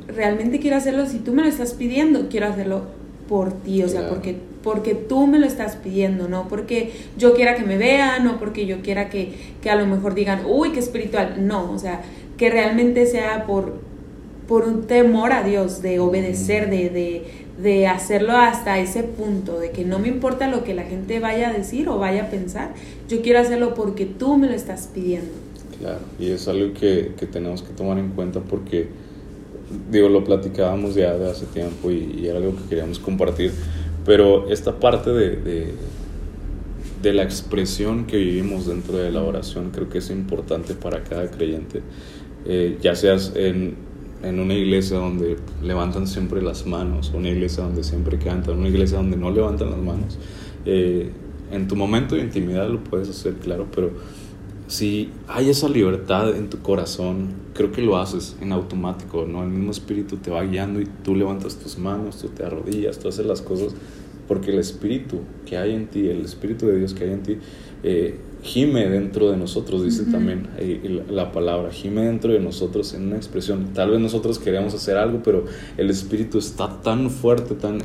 Realmente 0.07 0.59
quiero 0.59 0.77
hacerlo, 0.77 1.05
si 1.05 1.19
tú 1.19 1.33
me 1.33 1.41
lo 1.41 1.47
estás 1.47 1.73
pidiendo, 1.73 2.29
quiero 2.29 2.47
hacerlo 2.47 2.83
por 3.27 3.51
ti, 3.51 3.81
o 3.83 3.87
sea, 3.87 4.07
porque, 4.09 4.37
porque 4.63 4.95
tú 4.95 5.27
me 5.27 5.39
lo 5.39 5.45
estás 5.45 5.75
pidiendo, 5.75 6.27
no 6.27 6.47
porque 6.47 6.91
yo 7.17 7.33
quiera 7.33 7.55
que 7.55 7.63
me 7.63 7.77
vean, 7.77 8.23
no 8.23 8.39
porque 8.39 8.65
yo 8.65 8.81
quiera 8.81 9.09
que, 9.09 9.33
que 9.61 9.69
a 9.69 9.75
lo 9.75 9.85
mejor 9.85 10.15
digan, 10.15 10.43
uy, 10.47 10.71
qué 10.71 10.79
espiritual, 10.79 11.45
no, 11.45 11.71
o 11.71 11.77
sea, 11.77 12.01
que 12.37 12.49
realmente 12.49 13.05
sea 13.05 13.45
por, 13.45 13.79
por 14.47 14.65
un 14.65 14.87
temor 14.87 15.33
a 15.33 15.43
Dios, 15.43 15.81
de 15.81 15.99
obedecer, 15.99 16.69
de, 16.69 16.89
de, 16.89 17.23
de, 17.61 17.87
hacerlo 17.87 18.37
hasta 18.37 18.79
ese 18.79 19.03
punto, 19.03 19.59
de 19.59 19.71
que 19.71 19.83
no 19.83 19.99
me 19.99 20.07
importa 20.07 20.47
lo 20.47 20.63
que 20.63 20.73
la 20.73 20.83
gente 20.83 21.19
vaya 21.19 21.49
a 21.49 21.53
decir 21.53 21.89
o 21.89 21.99
vaya 21.99 22.23
a 22.23 22.29
pensar, 22.29 22.73
yo 23.09 23.21
quiero 23.21 23.39
hacerlo 23.39 23.73
porque 23.73 24.05
tú 24.05 24.37
me 24.37 24.47
lo 24.47 24.53
estás 24.53 24.89
pidiendo. 24.93 25.31
Claro, 25.79 25.99
y 26.17 26.31
es 26.31 26.47
algo 26.47 26.73
que, 26.73 27.11
que 27.17 27.25
tenemos 27.25 27.61
que 27.61 27.73
tomar 27.73 27.97
en 27.99 28.09
cuenta 28.11 28.39
porque 28.39 28.87
digo, 29.91 30.09
lo 30.09 30.23
platicábamos 30.23 30.95
ya 30.95 31.13
de 31.17 31.29
hace 31.29 31.45
tiempo 31.47 31.91
y, 31.91 32.27
era 32.27 32.37
algo 32.37 32.55
que 32.55 32.69
queríamos 32.69 32.99
compartir, 32.99 33.51
pero 34.05 34.49
esta 34.49 34.79
parte 34.79 35.11
de, 35.11 35.73
de 37.03 37.11
la 37.13 37.23
expresión 37.23 38.05
que 38.05 38.17
vivimos 38.17 38.65
dentro 38.65 38.97
de 38.97 39.11
la 39.11 39.21
oración. 39.21 39.71
Creo 39.71 39.89
que 39.89 39.97
es 39.97 40.09
importante 40.09 40.73
para 40.73 41.03
cada 41.03 41.29
creyente. 41.29 41.81
Eh, 42.45 42.77
ya 42.81 42.95
seas 42.95 43.33
en, 43.35 43.75
en, 44.23 44.39
una 44.39 44.53
iglesia 44.53 44.97
donde 44.97 45.35
levantan 45.61 46.07
siempre 46.07 46.41
las 46.41 46.65
manos, 46.65 47.11
una 47.13 47.29
iglesia 47.29 47.63
donde 47.63 47.83
siempre 47.83 48.17
cantan, 48.17 48.57
una 48.57 48.69
iglesia 48.69 48.97
donde 48.97 49.17
no 49.17 49.31
levantan 49.31 49.71
las 49.71 49.79
manos. 49.79 50.17
Eh, 50.65 51.09
en 51.51 51.67
tu 51.67 51.75
momento 51.75 52.15
de 52.15 52.21
intimidad 52.21 52.69
lo 52.69 52.81
puedes 52.83 53.09
hacer, 53.09 53.33
claro, 53.35 53.67
pero 53.75 53.91
si 54.73 55.11
hay 55.27 55.51
esa 55.51 55.69
libertad 55.69 56.35
en 56.35 56.49
tu 56.49 56.57
corazón, 56.63 57.27
creo 57.53 57.71
que 57.71 57.83
lo 57.83 57.97
haces 57.97 58.35
en 58.41 58.51
automático, 58.51 59.27
¿no? 59.27 59.43
El 59.43 59.49
mismo 59.49 59.69
espíritu 59.69 60.17
te 60.17 60.31
va 60.31 60.41
guiando 60.43 60.81
y 60.81 60.87
tú 61.03 61.15
levantas 61.15 61.57
tus 61.57 61.77
manos, 61.77 62.17
tú 62.17 62.29
te 62.29 62.43
arrodillas, 62.43 62.97
tú 62.97 63.07
haces 63.07 63.23
las 63.27 63.43
cosas 63.43 63.75
porque 64.27 64.49
el 64.49 64.57
espíritu 64.57 65.19
que 65.45 65.57
hay 65.57 65.75
en 65.75 65.85
ti, 65.85 66.07
el 66.07 66.25
espíritu 66.25 66.65
de 66.65 66.79
Dios 66.79 66.95
que 66.95 67.03
hay 67.03 67.11
en 67.11 67.21
ti, 67.21 67.37
eh, 67.83 68.17
gime 68.41 68.89
dentro 68.89 69.29
de 69.29 69.37
nosotros, 69.37 69.83
dice 69.83 70.05
también 70.05 70.47
eh, 70.57 71.03
la, 71.07 71.31
palabra, 71.31 71.69
gime 71.69 72.01
dentro 72.01 72.33
de 72.33 72.39
nosotros 72.39 72.95
en 72.95 73.03
una 73.03 73.17
expresión. 73.17 73.75
Tal 73.75 73.91
vez 73.91 73.99
nosotros 73.99 74.39
queremos 74.39 74.73
hacer 74.73 74.97
algo, 74.97 75.21
pero 75.23 75.45
el 75.77 75.91
espíritu 75.91 76.39
está 76.39 76.81
tan 76.81 77.11
fuerte, 77.11 77.53
tan 77.53 77.77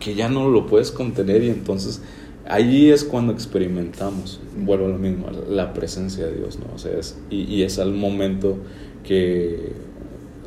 que 0.00 0.14
ya 0.14 0.28
no 0.28 0.50
lo 0.50 0.66
puedes 0.66 0.90
contener 0.90 1.42
y 1.42 1.48
entonces 1.48 2.02
allí 2.48 2.90
es 2.90 3.04
cuando 3.04 3.32
experimentamos, 3.32 4.40
vuelvo 4.56 4.86
a 4.86 4.88
lo 4.88 4.98
mismo, 4.98 5.26
la 5.48 5.72
presencia 5.72 6.26
de 6.26 6.36
Dios, 6.36 6.58
¿no? 6.58 6.66
O 6.74 6.78
sea, 6.78 6.92
y, 7.30 7.42
y, 7.42 7.62
es 7.62 7.78
al 7.78 7.92
momento 7.92 8.58
que 9.04 9.72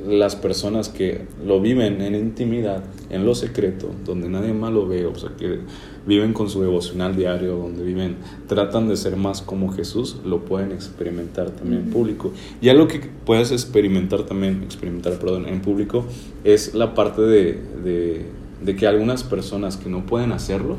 las 0.06 0.36
personas 0.36 0.90
que 0.90 1.26
lo 1.46 1.60
viven 1.60 2.02
en 2.02 2.16
intimidad, 2.16 2.84
en 3.10 3.26
lo 3.26 3.36
secreto, 3.36 3.90
donde 4.06 4.30
nadie 4.30 4.54
más 4.54 4.72
lo 4.72 4.88
ve, 4.88 5.06
o 5.06 5.16
sea, 5.16 5.32
que 5.38 5.60
viven 6.06 6.34
con 6.34 6.50
su 6.50 6.62
devocional 6.62 7.16
diario, 7.16 7.58
donde 7.58 7.84
viven, 7.84 8.16
tratan 8.48 8.88
de 8.88 8.96
ser 8.96 9.18
más 9.18 9.42
como 9.42 9.72
Jesús, 9.72 10.18
lo 10.26 10.46
pueden 10.46 10.72
experimentar 10.72 11.52
también 11.52 11.84
en 11.84 11.90
público. 11.92 12.32
Y 12.62 12.70
algo 12.70 12.88
que 12.88 13.02
puedes 13.26 13.52
experimentar 13.52 14.24
también, 14.24 14.64
experimentar, 14.64 15.20
perdón, 15.20 15.48
en 15.48 15.62
público, 15.62 16.06
es 16.44 16.74
la 16.74 16.94
parte 16.94 17.22
de, 17.22 17.60
de, 17.84 18.26
de 18.64 18.76
que 18.76 18.88
algunas 18.88 19.24
personas 19.24 19.76
que 19.76 19.90
no 19.90 20.06
pueden 20.06 20.32
hacerlo, 20.32 20.78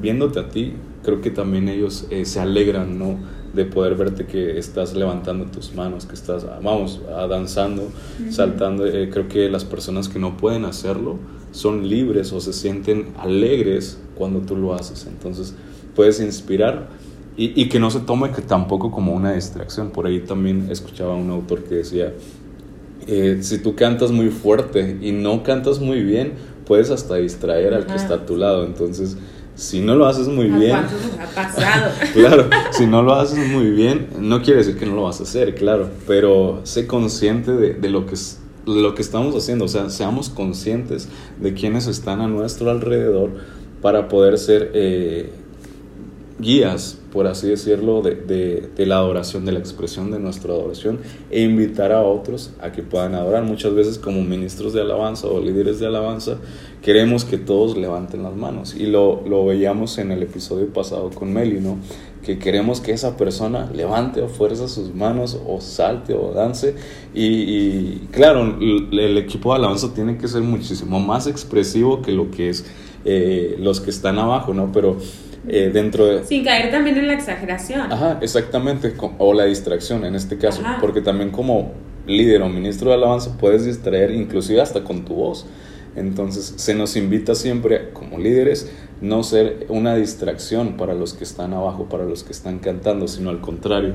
viéndote 0.00 0.40
a 0.40 0.48
ti, 0.48 0.74
creo 1.02 1.20
que 1.20 1.30
también 1.30 1.68
ellos 1.68 2.06
eh, 2.10 2.24
se 2.24 2.40
alegran, 2.40 2.98
¿no? 2.98 3.18
De 3.54 3.64
poder 3.64 3.94
verte 3.94 4.26
que 4.26 4.58
estás 4.58 4.94
levantando 4.94 5.46
tus 5.46 5.74
manos, 5.74 6.06
que 6.06 6.14
estás, 6.14 6.46
vamos, 6.62 7.00
danzando, 7.08 7.88
saltando. 8.30 8.86
Eh, 8.86 9.08
creo 9.10 9.26
que 9.28 9.48
las 9.48 9.64
personas 9.64 10.08
que 10.08 10.18
no 10.18 10.36
pueden 10.36 10.64
hacerlo 10.64 11.16
son 11.50 11.88
libres 11.88 12.32
o 12.32 12.40
se 12.40 12.52
sienten 12.52 13.08
alegres 13.18 13.98
cuando 14.16 14.40
tú 14.40 14.54
lo 14.54 14.74
haces. 14.74 15.06
Entonces, 15.06 15.54
puedes 15.96 16.20
inspirar 16.20 16.88
y, 17.36 17.60
y 17.60 17.68
que 17.68 17.80
no 17.80 17.90
se 17.90 18.00
tome 18.00 18.30
que 18.32 18.42
tampoco 18.42 18.90
como 18.90 19.12
una 19.12 19.32
distracción. 19.32 19.90
Por 19.90 20.06
ahí 20.06 20.20
también 20.20 20.68
escuchaba 20.70 21.14
un 21.14 21.30
autor 21.30 21.64
que 21.64 21.76
decía, 21.76 22.12
eh, 23.10 23.38
si 23.40 23.58
tú 23.58 23.74
cantas 23.74 24.10
muy 24.10 24.28
fuerte 24.28 24.98
y 25.00 25.12
no 25.12 25.42
cantas 25.42 25.80
muy 25.80 26.02
bien, 26.02 26.32
puedes 26.66 26.90
hasta 26.90 27.14
distraer 27.14 27.72
al 27.72 27.86
que 27.86 27.94
está 27.94 28.14
a 28.14 28.26
tu 28.26 28.36
lado. 28.36 28.66
Entonces, 28.66 29.16
si 29.58 29.80
no 29.80 29.96
lo 29.96 30.06
haces 30.06 30.28
muy 30.28 30.46
bien. 30.46 30.76
ha 30.76 31.26
pasado? 31.34 31.90
claro, 32.14 32.48
si 32.70 32.86
no 32.86 33.02
lo 33.02 33.14
haces 33.14 33.48
muy 33.48 33.70
bien, 33.70 34.08
no 34.20 34.40
quiere 34.40 34.58
decir 34.58 34.78
que 34.78 34.86
no 34.86 34.94
lo 34.94 35.02
vas 35.02 35.18
a 35.18 35.24
hacer, 35.24 35.56
claro, 35.56 35.90
pero 36.06 36.60
sé 36.62 36.86
consciente 36.86 37.50
de, 37.50 37.74
de 37.74 37.90
lo 37.90 38.06
que 38.06 38.14
es 38.14 38.38
lo 38.66 38.94
que 38.94 39.02
estamos 39.02 39.34
haciendo, 39.34 39.64
o 39.64 39.68
sea, 39.68 39.88
seamos 39.90 40.28
conscientes 40.28 41.08
de 41.40 41.54
quienes 41.54 41.86
están 41.86 42.20
a 42.20 42.28
nuestro 42.28 42.70
alrededor 42.70 43.30
para 43.80 44.08
poder 44.08 44.38
ser 44.38 44.70
eh, 44.74 45.30
guías, 46.38 46.98
por 47.12 47.26
así 47.26 47.48
decirlo, 47.48 48.02
de, 48.02 48.14
de, 48.14 48.68
de, 48.76 48.86
la 48.86 48.98
adoración, 48.98 49.44
de 49.44 49.52
la 49.52 49.58
expresión 49.58 50.10
de 50.10 50.18
nuestra 50.18 50.52
adoración 50.52 50.98
e 51.30 51.42
invitar 51.42 51.92
a 51.92 52.02
otros 52.02 52.50
a 52.60 52.70
que 52.70 52.82
puedan 52.82 53.14
adorar. 53.14 53.42
Muchas 53.42 53.74
veces 53.74 53.98
como 53.98 54.22
ministros 54.22 54.72
de 54.74 54.82
alabanza 54.82 55.26
o 55.26 55.40
líderes 55.40 55.80
de 55.80 55.86
alabanza 55.86 56.36
queremos 56.82 57.24
que 57.24 57.38
todos 57.38 57.76
levanten 57.76 58.22
las 58.22 58.34
manos 58.34 58.74
y 58.74 58.86
lo, 58.86 59.22
lo 59.26 59.44
veíamos 59.44 59.98
en 59.98 60.12
el 60.12 60.22
episodio 60.22 60.72
pasado 60.72 61.10
con 61.10 61.32
Meli, 61.32 61.60
¿no? 61.60 61.78
que 62.28 62.38
queremos 62.38 62.82
que 62.82 62.92
esa 62.92 63.16
persona 63.16 63.70
levante 63.74 64.22
a 64.22 64.28
fuerza 64.28 64.68
sus 64.68 64.94
manos 64.94 65.40
o 65.46 65.62
salte 65.62 66.12
o 66.12 66.32
dance 66.34 66.74
y, 67.14 67.24
y 67.24 68.08
claro, 68.12 68.58
el, 68.60 69.16
equipo 69.16 69.52
de 69.52 69.60
alabanza 69.60 69.94
tiene 69.94 70.18
que 70.18 70.28
ser 70.28 70.42
muchísimo 70.42 71.00
más 71.00 71.26
expresivo 71.26 72.02
que 72.02 72.12
lo 72.12 72.30
que 72.30 72.50
es 72.50 72.66
eh, 73.06 73.56
los 73.58 73.80
que 73.80 73.88
están 73.88 74.18
abajo, 74.18 74.52
¿no? 74.52 74.70
Pero 74.72 74.98
eh, 75.48 75.70
dentro 75.72 76.04
de... 76.04 76.24
Sin 76.24 76.44
caer 76.44 76.70
también 76.70 76.98
en 76.98 77.06
la 77.06 77.14
exageración. 77.14 77.90
Ajá, 77.90 78.18
exactamente, 78.20 78.92
o 79.18 79.32
la 79.32 79.44
distracción 79.44 80.04
en 80.04 80.14
este 80.14 80.36
caso, 80.36 80.60
porque 80.82 81.00
también 81.00 81.30
como 81.30 81.72
líder 82.06 82.42
o 82.42 82.48
ministro 82.48 82.90
de 82.90 82.96
alabanza 82.96 83.38
puedes 83.38 83.64
distraer 83.64 84.10
inclusive 84.10 84.60
hasta 84.60 84.84
con 84.84 85.04
tu 85.04 85.14
voz. 85.14 85.46
Entonces 85.98 86.54
se 86.56 86.74
nos 86.74 86.96
invita 86.96 87.34
siempre 87.34 87.90
como 87.92 88.18
líderes 88.18 88.70
no 89.00 89.22
ser 89.22 89.66
una 89.68 89.94
distracción 89.94 90.76
para 90.76 90.94
los 90.94 91.14
que 91.14 91.24
están 91.24 91.52
abajo, 91.52 91.88
para 91.88 92.04
los 92.04 92.24
que 92.24 92.32
están 92.32 92.58
cantando, 92.58 93.06
sino 93.06 93.30
al 93.30 93.40
contrario, 93.40 93.94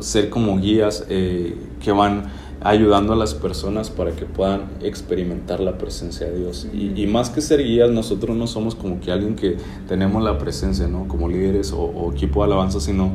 ser 0.00 0.30
como 0.30 0.58
guías 0.58 1.04
eh, 1.08 1.54
que 1.80 1.92
van 1.92 2.24
ayudando 2.64 3.12
a 3.12 3.16
las 3.16 3.34
personas 3.34 3.90
para 3.90 4.12
que 4.12 4.24
puedan 4.24 4.70
experimentar 4.82 5.60
la 5.60 5.78
presencia 5.78 6.28
de 6.28 6.38
Dios. 6.38 6.68
Y, 6.72 7.06
más 7.06 7.30
que 7.30 7.40
ser 7.40 7.62
guías, 7.62 7.90
nosotros 7.90 8.36
no 8.36 8.46
somos 8.46 8.74
como 8.74 9.00
que 9.00 9.10
alguien 9.10 9.34
que 9.34 9.56
tenemos 9.88 10.22
la 10.22 10.38
presencia, 10.38 10.86
¿no? 10.86 11.08
Como 11.08 11.28
líderes 11.28 11.72
o, 11.76 12.10
equipo 12.12 12.40
de 12.40 12.46
alabanza, 12.46 12.80
sino 12.80 13.12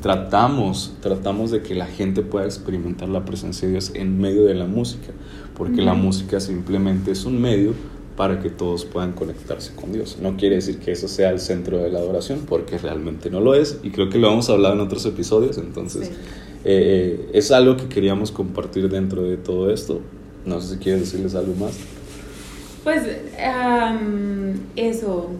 tratamos, 0.00 0.94
tratamos 1.00 1.50
de 1.50 1.62
que 1.62 1.74
la 1.74 1.86
gente 1.86 2.22
pueda 2.22 2.44
experimentar 2.44 3.08
la 3.08 3.24
presencia 3.24 3.66
de 3.66 3.72
Dios 3.72 3.92
en 3.94 4.18
medio 4.18 4.44
de 4.44 4.54
la 4.54 4.66
música, 4.66 5.12
porque 5.56 5.82
la 5.82 5.94
música 5.94 6.40
simplemente 6.40 7.12
es 7.12 7.24
un 7.24 7.40
medio 7.40 7.72
para 8.16 8.40
que 8.40 8.50
todos 8.50 8.84
puedan 8.84 9.12
conectarse 9.12 9.74
con 9.74 9.92
Dios. 9.92 10.18
No 10.20 10.36
quiere 10.36 10.56
decir 10.56 10.78
que 10.78 10.92
eso 10.92 11.08
sea 11.08 11.30
el 11.30 11.40
centro 11.40 11.78
de 11.78 11.90
la 11.90 11.98
adoración, 11.98 12.40
porque 12.48 12.78
realmente 12.78 13.30
no 13.30 13.40
lo 13.40 13.54
es, 13.54 13.78
y 13.82 13.90
creo 13.90 14.08
que 14.08 14.18
lo 14.18 14.28
vamos 14.28 14.50
a 14.50 14.52
hablar 14.52 14.74
en 14.74 14.80
otros 14.80 15.04
episodios, 15.06 15.58
entonces... 15.58 16.10
Eh, 16.64 17.28
es 17.34 17.50
algo 17.50 17.76
que 17.76 17.88
queríamos 17.88 18.32
compartir 18.32 18.88
dentro 18.88 19.22
de 19.22 19.36
todo 19.36 19.70
esto. 19.70 20.00
No 20.46 20.60
sé 20.60 20.74
si 20.74 20.80
quieres 20.80 21.02
decirles 21.02 21.34
algo 21.34 21.54
más. 21.54 21.72
Pues 22.82 23.02
eso, 24.76 25.30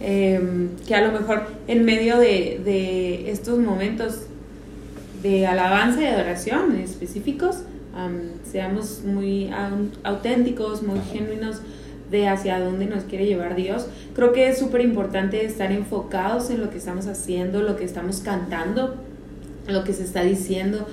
em, 0.00 0.68
que 0.86 0.94
a 0.94 1.06
lo 1.06 1.12
mejor 1.12 1.42
en 1.66 1.84
medio 1.84 2.18
de, 2.18 2.60
de, 2.64 3.30
estos 3.30 3.58
momentos 3.58 4.22
de 5.22 5.46
alabanza 5.46 6.02
y 6.02 6.06
adoración 6.06 6.76
específicos, 6.76 7.58
seamos 8.44 9.02
muy 9.04 9.50
auténticos, 10.04 10.82
muy 10.82 11.00
genuinos 11.12 11.60
de 12.10 12.28
hacia 12.28 12.60
dónde 12.60 12.86
nos 12.86 13.04
quiere 13.04 13.26
llevar 13.26 13.54
Dios. 13.54 13.86
Creo 14.14 14.32
que 14.32 14.48
es 14.48 14.58
súper 14.58 14.80
importante 14.80 15.44
estar 15.44 15.72
enfocados 15.72 16.50
en 16.50 16.60
lo 16.60 16.70
que 16.70 16.78
estamos 16.78 17.06
haciendo, 17.06 17.62
lo 17.62 17.76
que 17.76 17.84
estamos 17.84 18.20
cantando, 18.20 18.96
lo 19.66 19.84
que 19.84 19.92
se 19.92 20.04
está 20.04 20.22
diciendo. 20.22 20.86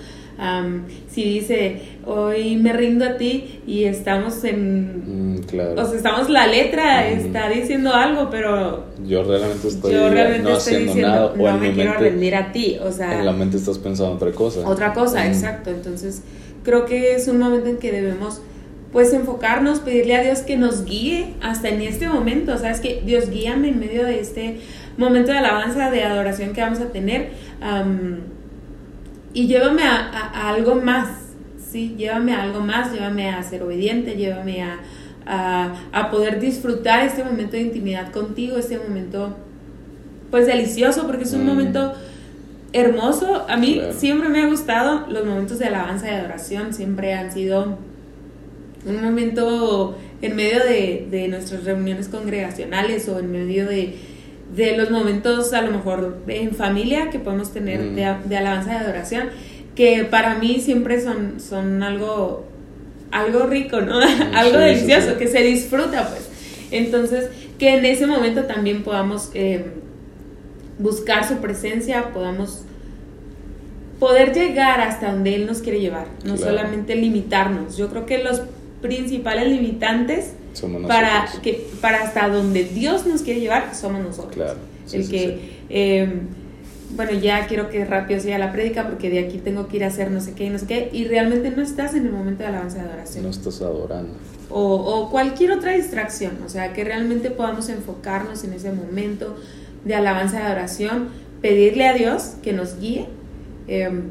si 1.10 1.23
dice, 1.23 1.81
hoy 2.05 2.58
me 2.58 2.73
rindo 2.73 3.05
a 3.05 3.15
ti 3.15 3.62
y 3.65 3.86
estamos 3.86 4.43
en... 4.43 5.36
Mm, 5.38 5.43
claro. 5.43 5.81
O 5.81 5.86
sea, 5.86 5.95
estamos, 5.95 6.29
la 6.29 6.47
letra 6.47 7.08
está 7.08 7.49
diciendo 7.49 7.93
algo, 7.93 8.29
pero... 8.29 8.84
Yo 9.05 9.23
realmente 9.23 9.69
estoy, 9.69 9.93
no 10.43 10.53
haciendo 10.55 10.95
nada. 10.95 11.34
No 11.38 11.58
me 11.58 11.71
quiero 11.71 11.93
rendir 11.93 12.36
a 12.36 12.51
ti, 12.51 12.77
o 12.84 12.91
sea... 12.91 13.19
En 13.19 13.25
la 13.25 13.31
mente 13.31 13.55
estás 13.55 13.77
pensando 13.77 14.15
otra 14.15 14.31
cosa. 14.31 14.67
Otra 14.67 14.93
cosa, 14.93 15.25
exacto. 15.25 15.69
Entonces, 15.69 16.21
creo 16.65 16.86
que 16.86 17.15
es 17.15 17.28
un 17.30 17.39
momento 17.39 17.69
en 17.69 17.78
que 17.78 17.91
debemos 17.91 18.41
pues 18.91 19.13
enfocarnos, 19.13 19.80
pedirle 19.80 20.15
a 20.15 20.23
Dios 20.23 20.39
que 20.39 20.58
nos 20.58 20.86
guíe 20.86 21.36
hasta 21.41 21.69
en 21.69 21.82
este 21.82 22.08
momento, 22.08 22.58
sabes 22.58 22.80
que 22.80 23.04
Dios 23.06 23.30
guíame 23.30 23.69
en 23.69 23.80
medio 23.80 24.04
de 24.04 24.19
este 24.19 24.60
momento 24.97 25.32
de 25.32 25.38
alabanza, 25.38 25.91
de 25.91 26.04
adoración 26.04 26.54
que 26.54 26.62
vamos 26.62 26.80
a 26.80 26.91
tener 26.91 27.32
y 29.34 29.47
llévame 29.47 29.84
a, 29.84 30.49
algo 30.49 30.75
más, 30.75 31.10
¿sí? 31.69 31.93
Llévame 31.97 32.34
a 32.34 32.43
algo 32.43 32.62
más, 32.62 32.93
llévame 32.93 33.30
a 33.30 33.43
ser 33.43 33.63
obediente, 33.63 34.15
llévame 34.15 34.63
a, 34.63 34.80
a, 35.91 36.10
poder 36.10 36.39
disfrutar 36.39 37.06
este 37.06 37.23
momento 37.23 37.58
de 37.58 37.63
intimidad 37.63 38.13
contigo, 38.13 38.58
este 38.58 38.78
momento, 38.78 39.36
pues 40.32 40.47
delicioso, 40.47 41.06
porque 41.06 41.23
es 41.23 41.34
un 41.34 41.43
mm. 41.43 41.47
momento 41.47 41.93
hermoso. 42.75 43.45
A 43.47 43.57
mí 43.57 43.81
siempre 43.97 44.29
me 44.29 44.41
ha 44.41 44.47
gustado 44.47 45.05
los 45.09 45.25
momentos 45.25 45.59
de 45.59 45.65
alabanza 45.65 46.07
y 46.07 46.15
adoración, 46.15 46.73
siempre 46.73 47.13
han 47.13 47.31
sido 47.31 47.77
un 48.85 49.03
momento 49.03 49.97
en 50.21 50.35
medio 50.35 50.59
de, 50.63 51.07
de 51.09 51.27
nuestras 51.27 51.63
reuniones 51.63 52.07
congregacionales 52.07 53.09
o 53.09 53.19
en 53.19 53.31
medio 53.31 53.65
de 53.65 53.95
de 54.53 54.77
los 54.77 54.91
momentos 54.91 55.53
a 55.53 55.61
lo 55.61 55.71
mejor 55.71 56.17
en 56.27 56.53
familia 56.53 57.09
que 57.09 57.19
podemos 57.19 57.51
tener 57.51 57.79
mm. 57.79 58.29
de, 58.29 58.38
alabanza 58.38 58.73
y 58.73 58.75
adoración, 58.75 59.29
que 59.75 60.05
para 60.05 60.35
mí 60.35 60.61
siempre 60.61 61.01
son, 61.01 61.39
son 61.39 61.83
algo, 61.83 62.45
algo 63.11 63.47
rico, 63.47 63.81
¿no? 63.81 63.99
Algo 64.33 64.57
delicioso, 64.57 65.17
que 65.17 65.27
se 65.27 65.41
disfruta, 65.41 66.09
pues. 66.09 66.29
Entonces, 66.71 67.29
que 67.57 67.75
en 67.77 67.85
ese 67.85 68.07
momento 68.07 68.43
también 68.43 68.83
podamos 68.83 69.31
eh, 69.33 69.65
buscar 70.79 71.27
su 71.27 71.35
presencia, 71.38 72.11
podamos 72.13 72.61
poder 73.99 74.33
llegar 74.33 74.81
hasta 74.81 75.11
donde 75.11 75.35
Él 75.35 75.45
nos 75.45 75.59
quiere 75.59 75.79
llevar, 75.79 76.07
no 76.23 76.38
solamente 76.38 76.95
limitarnos. 76.95 77.77
Yo 77.77 77.89
creo 77.89 78.05
que 78.05 78.23
los 78.23 78.41
principales 78.81 79.47
limitantes 79.47 80.33
para, 80.88 81.27
que, 81.41 81.67
para 81.81 82.03
hasta 82.03 82.29
donde 82.29 82.63
Dios 82.63 83.05
nos 83.05 83.21
quiere 83.21 83.39
llevar 83.39 83.75
somos 83.75 84.03
nosotros. 84.03 84.35
Claro. 84.35 84.59
el 84.91 85.09
que, 85.09 85.57
em, 85.69 86.27
bueno, 86.95 87.13
ya 87.13 87.47
quiero 87.47 87.69
que 87.69 87.83
rápido 87.83 88.19
sea 88.19 88.38
la 88.38 88.51
prédica 88.51 88.88
porque 88.88 89.09
de 89.09 89.19
aquí 89.19 89.39
tengo 89.39 89.67
que 89.67 89.77
ir 89.77 89.83
a 89.83 89.88
hacer 89.88 90.11
no 90.11 90.21
sé 90.21 90.33
qué 90.33 90.45
y 90.45 90.49
no 90.49 90.59
sé 90.59 90.67
qué, 90.67 90.89
y 90.93 91.05
realmente 91.05 91.51
no 91.51 91.61
estás 91.61 91.93
en 91.95 92.05
el 92.05 92.11
momento 92.11 92.43
de 92.43 92.49
alabanza 92.49 92.77
de 92.77 92.89
adoración. 92.89 93.23
No 93.23 93.29
estás 93.31 93.61
adorando. 93.61 94.13
O, 94.49 94.75
o 94.75 95.09
cualquier 95.09 95.51
otra 95.51 95.71
distracción, 95.71 96.38
o 96.45 96.49
sea, 96.49 96.71
que 96.73 96.83
realmente 96.83 97.31
podamos 97.31 97.67
enfocarnos 97.69 98.43
en 98.43 98.53
ese 98.53 98.71
momento 98.71 99.35
de 99.86 99.95
alabanza 99.95 100.39
de 100.39 100.43
adoración, 100.43 101.08
pedirle 101.41 101.88
a 101.88 101.93
Dios 101.93 102.36
que 102.43 102.52
nos 102.54 102.80
guíe 102.80 103.08
Em, 103.67 104.04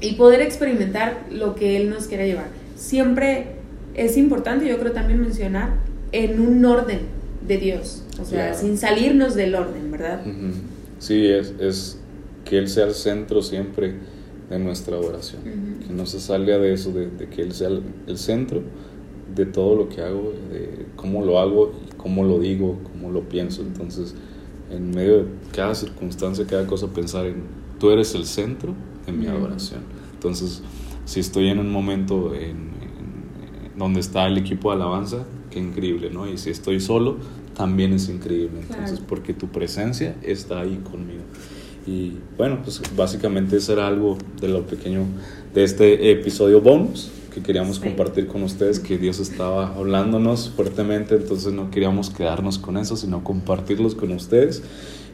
y 0.00 0.14
poder 0.16 0.42
experimentar 0.42 1.26
lo 1.30 1.54
que 1.54 1.78
Él 1.78 1.88
nos 1.88 2.06
quiere 2.06 2.26
llevar. 2.26 2.48
Siempre 2.74 3.46
es 3.94 4.18
importante, 4.18 4.68
yo 4.68 4.78
creo 4.78 4.92
también 4.92 5.20
mencionar, 5.20 5.70
en 6.12 6.38
un 6.38 6.62
orden 6.66 7.00
de 7.48 7.56
Dios, 7.56 8.02
o 8.20 8.24
sea, 8.26 8.52
sin 8.52 8.76
salirnos 8.76 9.34
del 9.34 9.54
orden, 9.54 9.90
¿verdad? 9.90 10.20
Sí, 10.98 11.26
es, 11.26 11.54
es, 11.58 11.98
que 12.44 12.58
Él 12.58 12.68
sea 12.68 12.84
el 12.84 12.94
centro 12.94 13.42
siempre 13.42 13.94
de 14.50 14.58
nuestra 14.58 14.98
oración, 14.98 15.42
que 15.86 15.92
no 15.92 16.04
se 16.04 16.20
salga 16.20 16.58
de 16.58 16.74
eso, 16.74 16.92
de, 16.92 17.08
que 17.28 17.40
Él 17.40 17.52
sea 17.52 17.68
el, 17.68 18.18
centro 18.18 18.62
de 19.34 19.46
todo 19.46 19.76
lo 19.76 19.88
que 19.88 20.02
hago, 20.02 20.34
de 20.52 20.86
cómo 20.94 21.24
lo 21.24 21.38
hago, 21.38 21.72
cómo 21.96 22.22
lo 22.22 22.38
digo, 22.38 22.78
cómo 22.92 23.10
lo 23.10 23.22
pienso. 23.22 23.62
Entonces, 23.62 24.14
en 24.70 24.90
medio 24.90 25.18
de 25.18 25.24
cada 25.54 25.74
circunstancia, 25.74 26.46
cada 26.46 26.66
cosa, 26.66 26.88
pensar 26.88 27.26
en 27.26 27.66
tú 27.78 27.90
eres 27.90 28.14
el 28.14 28.24
centro 28.24 28.74
de 29.06 29.12
mi 29.12 29.26
adoración. 29.26 29.80
Entonces, 30.14 30.62
si 31.04 31.20
estoy 31.20 31.48
en 31.48 31.58
un 31.58 31.70
momento 31.70 32.34
en, 32.34 32.74
donde 33.76 34.00
está 34.00 34.26
el 34.26 34.38
equipo 34.38 34.70
de 34.70 34.76
alabanza, 34.76 35.26
qué 35.50 35.58
increíble, 35.60 36.10
¿no? 36.10 36.26
Y 36.28 36.38
si 36.38 36.50
estoy 36.50 36.80
solo, 36.80 37.18
también 37.54 37.92
es 37.92 38.08
increíble. 38.08 38.60
Entonces, 38.68 39.00
porque 39.00 39.34
tu 39.34 39.48
presencia 39.48 40.16
está 40.22 40.60
ahí 40.60 40.80
conmigo. 40.90 41.22
Y 41.86 42.14
bueno, 42.36 42.60
pues 42.62 42.80
básicamente 42.96 43.56
eso 43.56 43.74
era 43.74 43.86
algo 43.86 44.16
de 44.40 44.48
lo 44.48 44.66
pequeño 44.66 45.04
de 45.54 45.62
este 45.62 46.10
episodio 46.10 46.60
bonus 46.60 47.10
que 47.36 47.42
queríamos 47.42 47.78
compartir 47.78 48.28
con 48.28 48.42
ustedes, 48.42 48.80
que 48.80 48.96
Dios 48.96 49.20
estaba 49.20 49.76
hablándonos 49.76 50.48
fuertemente, 50.56 51.16
entonces 51.16 51.52
no 51.52 51.70
queríamos 51.70 52.08
quedarnos 52.08 52.58
con 52.58 52.78
eso, 52.78 52.96
sino 52.96 53.22
compartirlos 53.22 53.94
con 53.94 54.10
ustedes. 54.12 54.62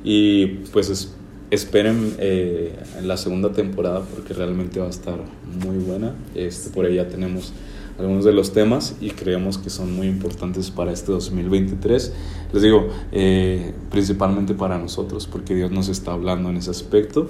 Y 0.04 0.46
pues 0.72 0.88
es, 0.88 1.12
esperen 1.50 2.14
eh, 2.20 2.78
en 2.96 3.08
la 3.08 3.16
segunda 3.16 3.50
temporada 3.52 4.02
porque 4.02 4.35
realmente 4.35 4.78
va 4.78 4.87
a 4.87 4.90
estar 4.90 5.18
muy 5.64 5.78
buena. 5.78 6.14
Este, 6.37 6.70
por 6.70 6.87
ahí 6.87 6.94
ya 6.94 7.08
tenemos 7.08 7.52
algunos 7.98 8.24
de 8.24 8.32
los 8.32 8.52
temas 8.52 8.94
y 9.00 9.11
creemos 9.11 9.58
que 9.58 9.68
son 9.68 9.92
muy 9.92 10.06
importantes 10.06 10.70
para 10.70 10.92
este 10.92 11.11
2023. 11.11 12.12
Les 12.52 12.62
digo, 12.62 12.88
eh, 13.11 13.74
principalmente 13.90 14.54
para 14.54 14.78
nosotros, 14.78 15.26
porque 15.26 15.56
Dios 15.56 15.72
nos 15.72 15.88
está 15.88 16.12
hablando 16.12 16.50
en 16.50 16.58
ese 16.58 16.70
aspecto. 16.70 17.28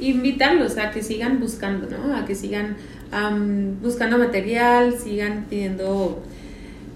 Invitarlos 0.00 0.78
a 0.78 0.90
que 0.92 1.02
sigan 1.02 1.40
buscando, 1.40 1.88
¿no? 1.90 2.16
A 2.16 2.24
que 2.24 2.34
sigan 2.34 2.76
buscando 3.82 4.18
material, 4.18 4.98
sigan 4.98 5.46
pidiendo, 5.48 6.22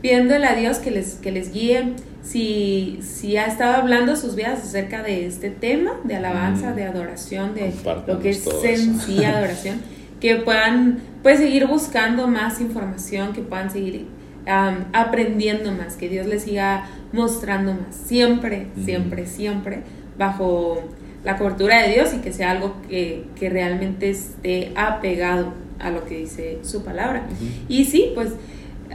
pidiéndole 0.02 0.46
a 0.46 0.54
Dios 0.54 0.78
que 0.78 0.90
les, 0.90 1.14
que 1.14 1.32
les 1.32 1.52
guíe. 1.52 1.94
Si, 2.22 2.98
si 3.00 3.38
ha 3.38 3.46
estado 3.46 3.74
hablando 3.74 4.14
sus 4.14 4.34
vidas 4.34 4.60
acerca 4.62 5.02
de 5.02 5.26
este 5.26 5.50
tema, 5.50 5.92
de 6.04 6.16
alabanza, 6.16 6.72
de 6.72 6.84
adoración, 6.84 7.54
de 7.54 7.72
lo 8.06 8.20
que 8.20 8.30
es 8.30 8.44
sencilla 8.60 9.38
adoración, 9.38 9.80
que 10.20 10.36
puedan 10.36 10.98
pues 11.22 11.38
seguir 11.38 11.66
buscando 11.66 12.26
más 12.26 12.60
información, 12.60 13.32
que 13.32 13.40
puedan 13.40 13.70
seguir 13.70 14.06
aprendiendo 14.46 15.72
más, 15.72 15.96
que 15.96 16.08
Dios 16.08 16.26
les 16.26 16.42
siga 16.42 16.86
mostrando 17.12 17.72
más, 17.72 17.94
siempre, 17.94 18.66
siempre, 18.84 19.26
siempre, 19.26 19.82
bajo 20.18 20.82
la 21.24 21.36
cobertura 21.36 21.82
de 21.82 21.94
Dios 21.94 22.14
y 22.14 22.18
que 22.18 22.32
sea 22.32 22.50
algo 22.50 22.76
que, 22.88 23.24
que 23.36 23.48
realmente 23.48 24.10
esté 24.10 24.72
apegado 24.74 25.52
a 25.78 25.90
lo 25.90 26.04
que 26.04 26.18
dice 26.18 26.58
su 26.62 26.82
palabra. 26.82 27.26
Y 27.68 27.84
sí, 27.84 28.12
pues 28.14 28.32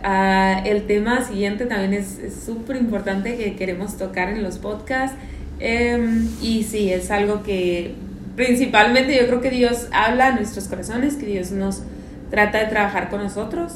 Ah, 0.01 0.61
el 0.65 0.83
tema 0.83 1.23
siguiente 1.23 1.65
también 1.65 1.93
es 1.93 2.19
súper 2.45 2.75
importante 2.75 3.37
que 3.37 3.55
queremos 3.55 3.97
tocar 3.97 4.29
en 4.29 4.43
los 4.43 4.57
podcasts. 4.57 5.15
Em, 5.59 6.27
y 6.41 6.63
sí, 6.63 6.91
es 6.91 7.09
algo 7.09 7.41
que 7.41 7.93
principalmente 8.35 9.15
yo 9.15 9.27
creo 9.27 9.39
que 9.39 9.49
Dios 9.49 9.87
habla 9.91 10.27
a 10.27 10.31
nuestros 10.31 10.67
corazones, 10.67 11.15
que 11.15 11.25
Dios 11.25 11.51
nos 11.51 11.83
trata 12.29 12.59
de 12.59 12.65
trabajar 12.65 13.09
con 13.09 13.23
nosotros. 13.23 13.73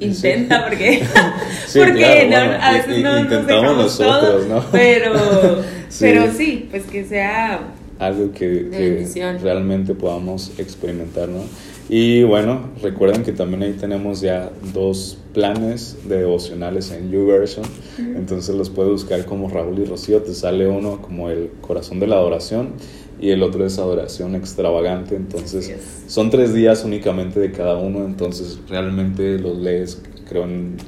Intenta, 0.00 0.64
porque, 0.64 1.06
porque 1.74 2.34
a 2.34 2.72
veces 2.72 2.98
no 3.00 3.18
intentamos 3.18 3.76
nosotros, 3.76 4.48
¿no? 4.48 4.64
Pero, 4.72 5.62
sí. 5.88 5.98
pero 6.00 6.32
sí, 6.32 6.68
pues 6.68 6.82
que 6.84 7.04
sea 7.04 7.60
algo 7.98 8.32
que, 8.32 8.68
que 8.70 9.38
realmente 9.42 9.94
podamos 9.94 10.52
experimentar, 10.58 11.28
¿no? 11.28 11.42
Y 11.88 12.22
bueno, 12.22 12.70
recuerden 12.82 13.22
que 13.22 13.32
también 13.32 13.62
ahí 13.62 13.72
tenemos 13.74 14.22
ya 14.22 14.50
dos 14.72 15.18
planes 15.34 15.98
de 16.08 16.18
devocionales 16.18 16.90
en 16.90 17.10
YouVersion. 17.10 17.66
Entonces 17.98 18.54
los 18.54 18.70
puedes 18.70 18.90
buscar 18.90 19.26
como 19.26 19.50
Raúl 19.50 19.78
y 19.80 19.84
Rocío. 19.84 20.22
Te 20.22 20.32
sale 20.32 20.66
uno 20.66 21.02
como 21.02 21.28
el 21.28 21.50
corazón 21.60 22.00
de 22.00 22.06
la 22.06 22.16
adoración 22.16 22.70
y 23.20 23.30
el 23.30 23.42
otro 23.42 23.66
es 23.66 23.78
adoración 23.78 24.34
extravagante. 24.34 25.14
Entonces 25.14 25.74
son 26.06 26.30
tres 26.30 26.54
días 26.54 26.84
únicamente 26.84 27.38
de 27.38 27.52
cada 27.52 27.76
uno. 27.76 28.06
Entonces 28.06 28.58
realmente 28.66 29.38
los 29.38 29.58
lees, 29.58 30.00
creo, 30.26 30.44
en 30.44 30.78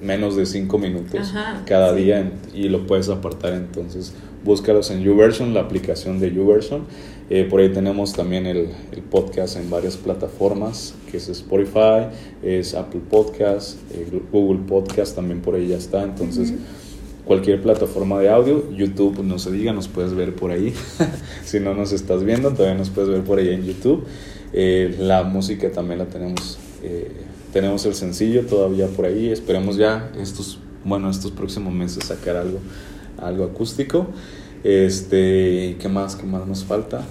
menos 0.00 0.36
de 0.36 0.46
cinco 0.46 0.78
minutos 0.78 1.32
cada 1.66 1.92
día 1.94 2.30
y 2.54 2.68
lo 2.68 2.86
puedes 2.86 3.08
apartar. 3.08 3.54
Entonces 3.54 4.14
búscalos 4.44 4.90
en 4.90 5.02
YouVersion, 5.02 5.54
la 5.54 5.60
aplicación 5.60 6.20
de 6.20 6.32
YouVersion 6.32 6.82
eh, 7.30 7.46
por 7.48 7.60
ahí 7.60 7.70
tenemos 7.70 8.12
también 8.12 8.46
el, 8.46 8.68
podcast 9.10 9.56
en 9.56 9.70
varias 9.70 9.96
plataformas, 9.96 10.94
que 11.10 11.16
es 11.16 11.28
Spotify, 11.28 12.08
es 12.42 12.74
Apple 12.74 13.00
Podcast, 13.08 13.78
eh, 13.92 14.20
Google 14.30 14.60
Podcast 14.66 15.16
también 15.16 15.40
por 15.40 15.54
ahí 15.54 15.68
ya 15.68 15.76
está. 15.76 16.02
Entonces, 16.02 16.52
cualquier 17.24 17.62
plataforma 17.62 18.20
de 18.20 18.28
audio, 18.28 18.70
YouTube 18.72 19.22
no 19.22 19.38
se 19.38 19.50
diga, 19.52 19.72
nos 19.72 19.88
puedes 19.88 20.14
ver 20.14 20.34
por 20.34 20.50
ahí. 20.50 20.74
si 21.44 21.60
no 21.60 21.74
nos 21.74 21.92
estás 21.92 22.24
viendo, 22.24 22.50
también 22.50 22.76
nos 22.76 22.90
puedes 22.90 23.08
ver 23.08 23.22
por 23.22 23.38
ahí 23.38 23.48
en 23.48 23.64
YouTube. 23.64 24.04
Eh, 24.52 24.94
la 24.98 25.22
música 25.22 25.72
también 25.72 26.00
la 26.00 26.06
tenemos, 26.06 26.58
tenemos 27.52 27.86
el 27.86 27.94
sencillo 27.94 28.44
todavía 28.44 28.86
por 28.88 29.06
ahí. 29.06 29.30
Esperemos 29.30 29.78
ya 29.78 30.12
estos, 30.20 30.58
bueno, 30.84 31.08
estos 31.08 31.30
próximos 31.30 31.72
meses 31.72 32.04
sacar 32.04 32.36
algo, 32.36 32.58
algo 33.18 33.44
acústico. 33.44 34.08
Este, 34.62 35.76
¿qué 35.78 35.88
más? 35.88 36.16
¿Qué 36.16 36.24
más 36.24 36.46
nos 36.46 36.64
falta? 36.64 37.02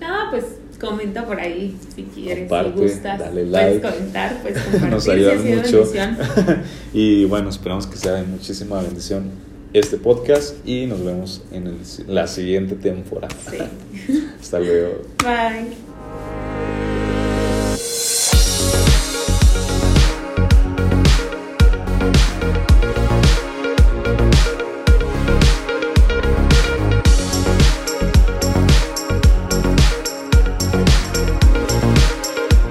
No, 0.00 0.30
pues 0.30 0.44
comenta 0.80 1.26
por 1.26 1.38
ahí 1.38 1.76
si 1.94 2.04
quieres, 2.04 2.50
si 2.50 2.80
gustas. 2.80 3.18
Dale 3.18 3.44
like. 3.46 3.80
Puedes 3.80 3.94
comentar, 3.96 4.42
pues 4.42 4.54
compartir. 4.58 4.90
Nos 4.90 5.08
ayuda 5.08 5.34
mucho. 5.34 5.92
y 6.92 7.24
bueno, 7.26 7.50
esperamos 7.50 7.86
que 7.86 7.96
sea 7.96 8.12
de 8.12 8.22
muchísima 8.24 8.80
bendición 8.80 9.50
este 9.72 9.98
podcast 9.98 10.66
y 10.66 10.86
nos 10.86 11.04
vemos 11.04 11.42
en 11.52 11.78
la 12.08 12.26
siguiente 12.26 12.74
temporada. 12.74 13.34
Sí. 13.50 13.58
Hasta 14.40 14.58
luego. 14.58 15.02
Bye. 15.22 15.89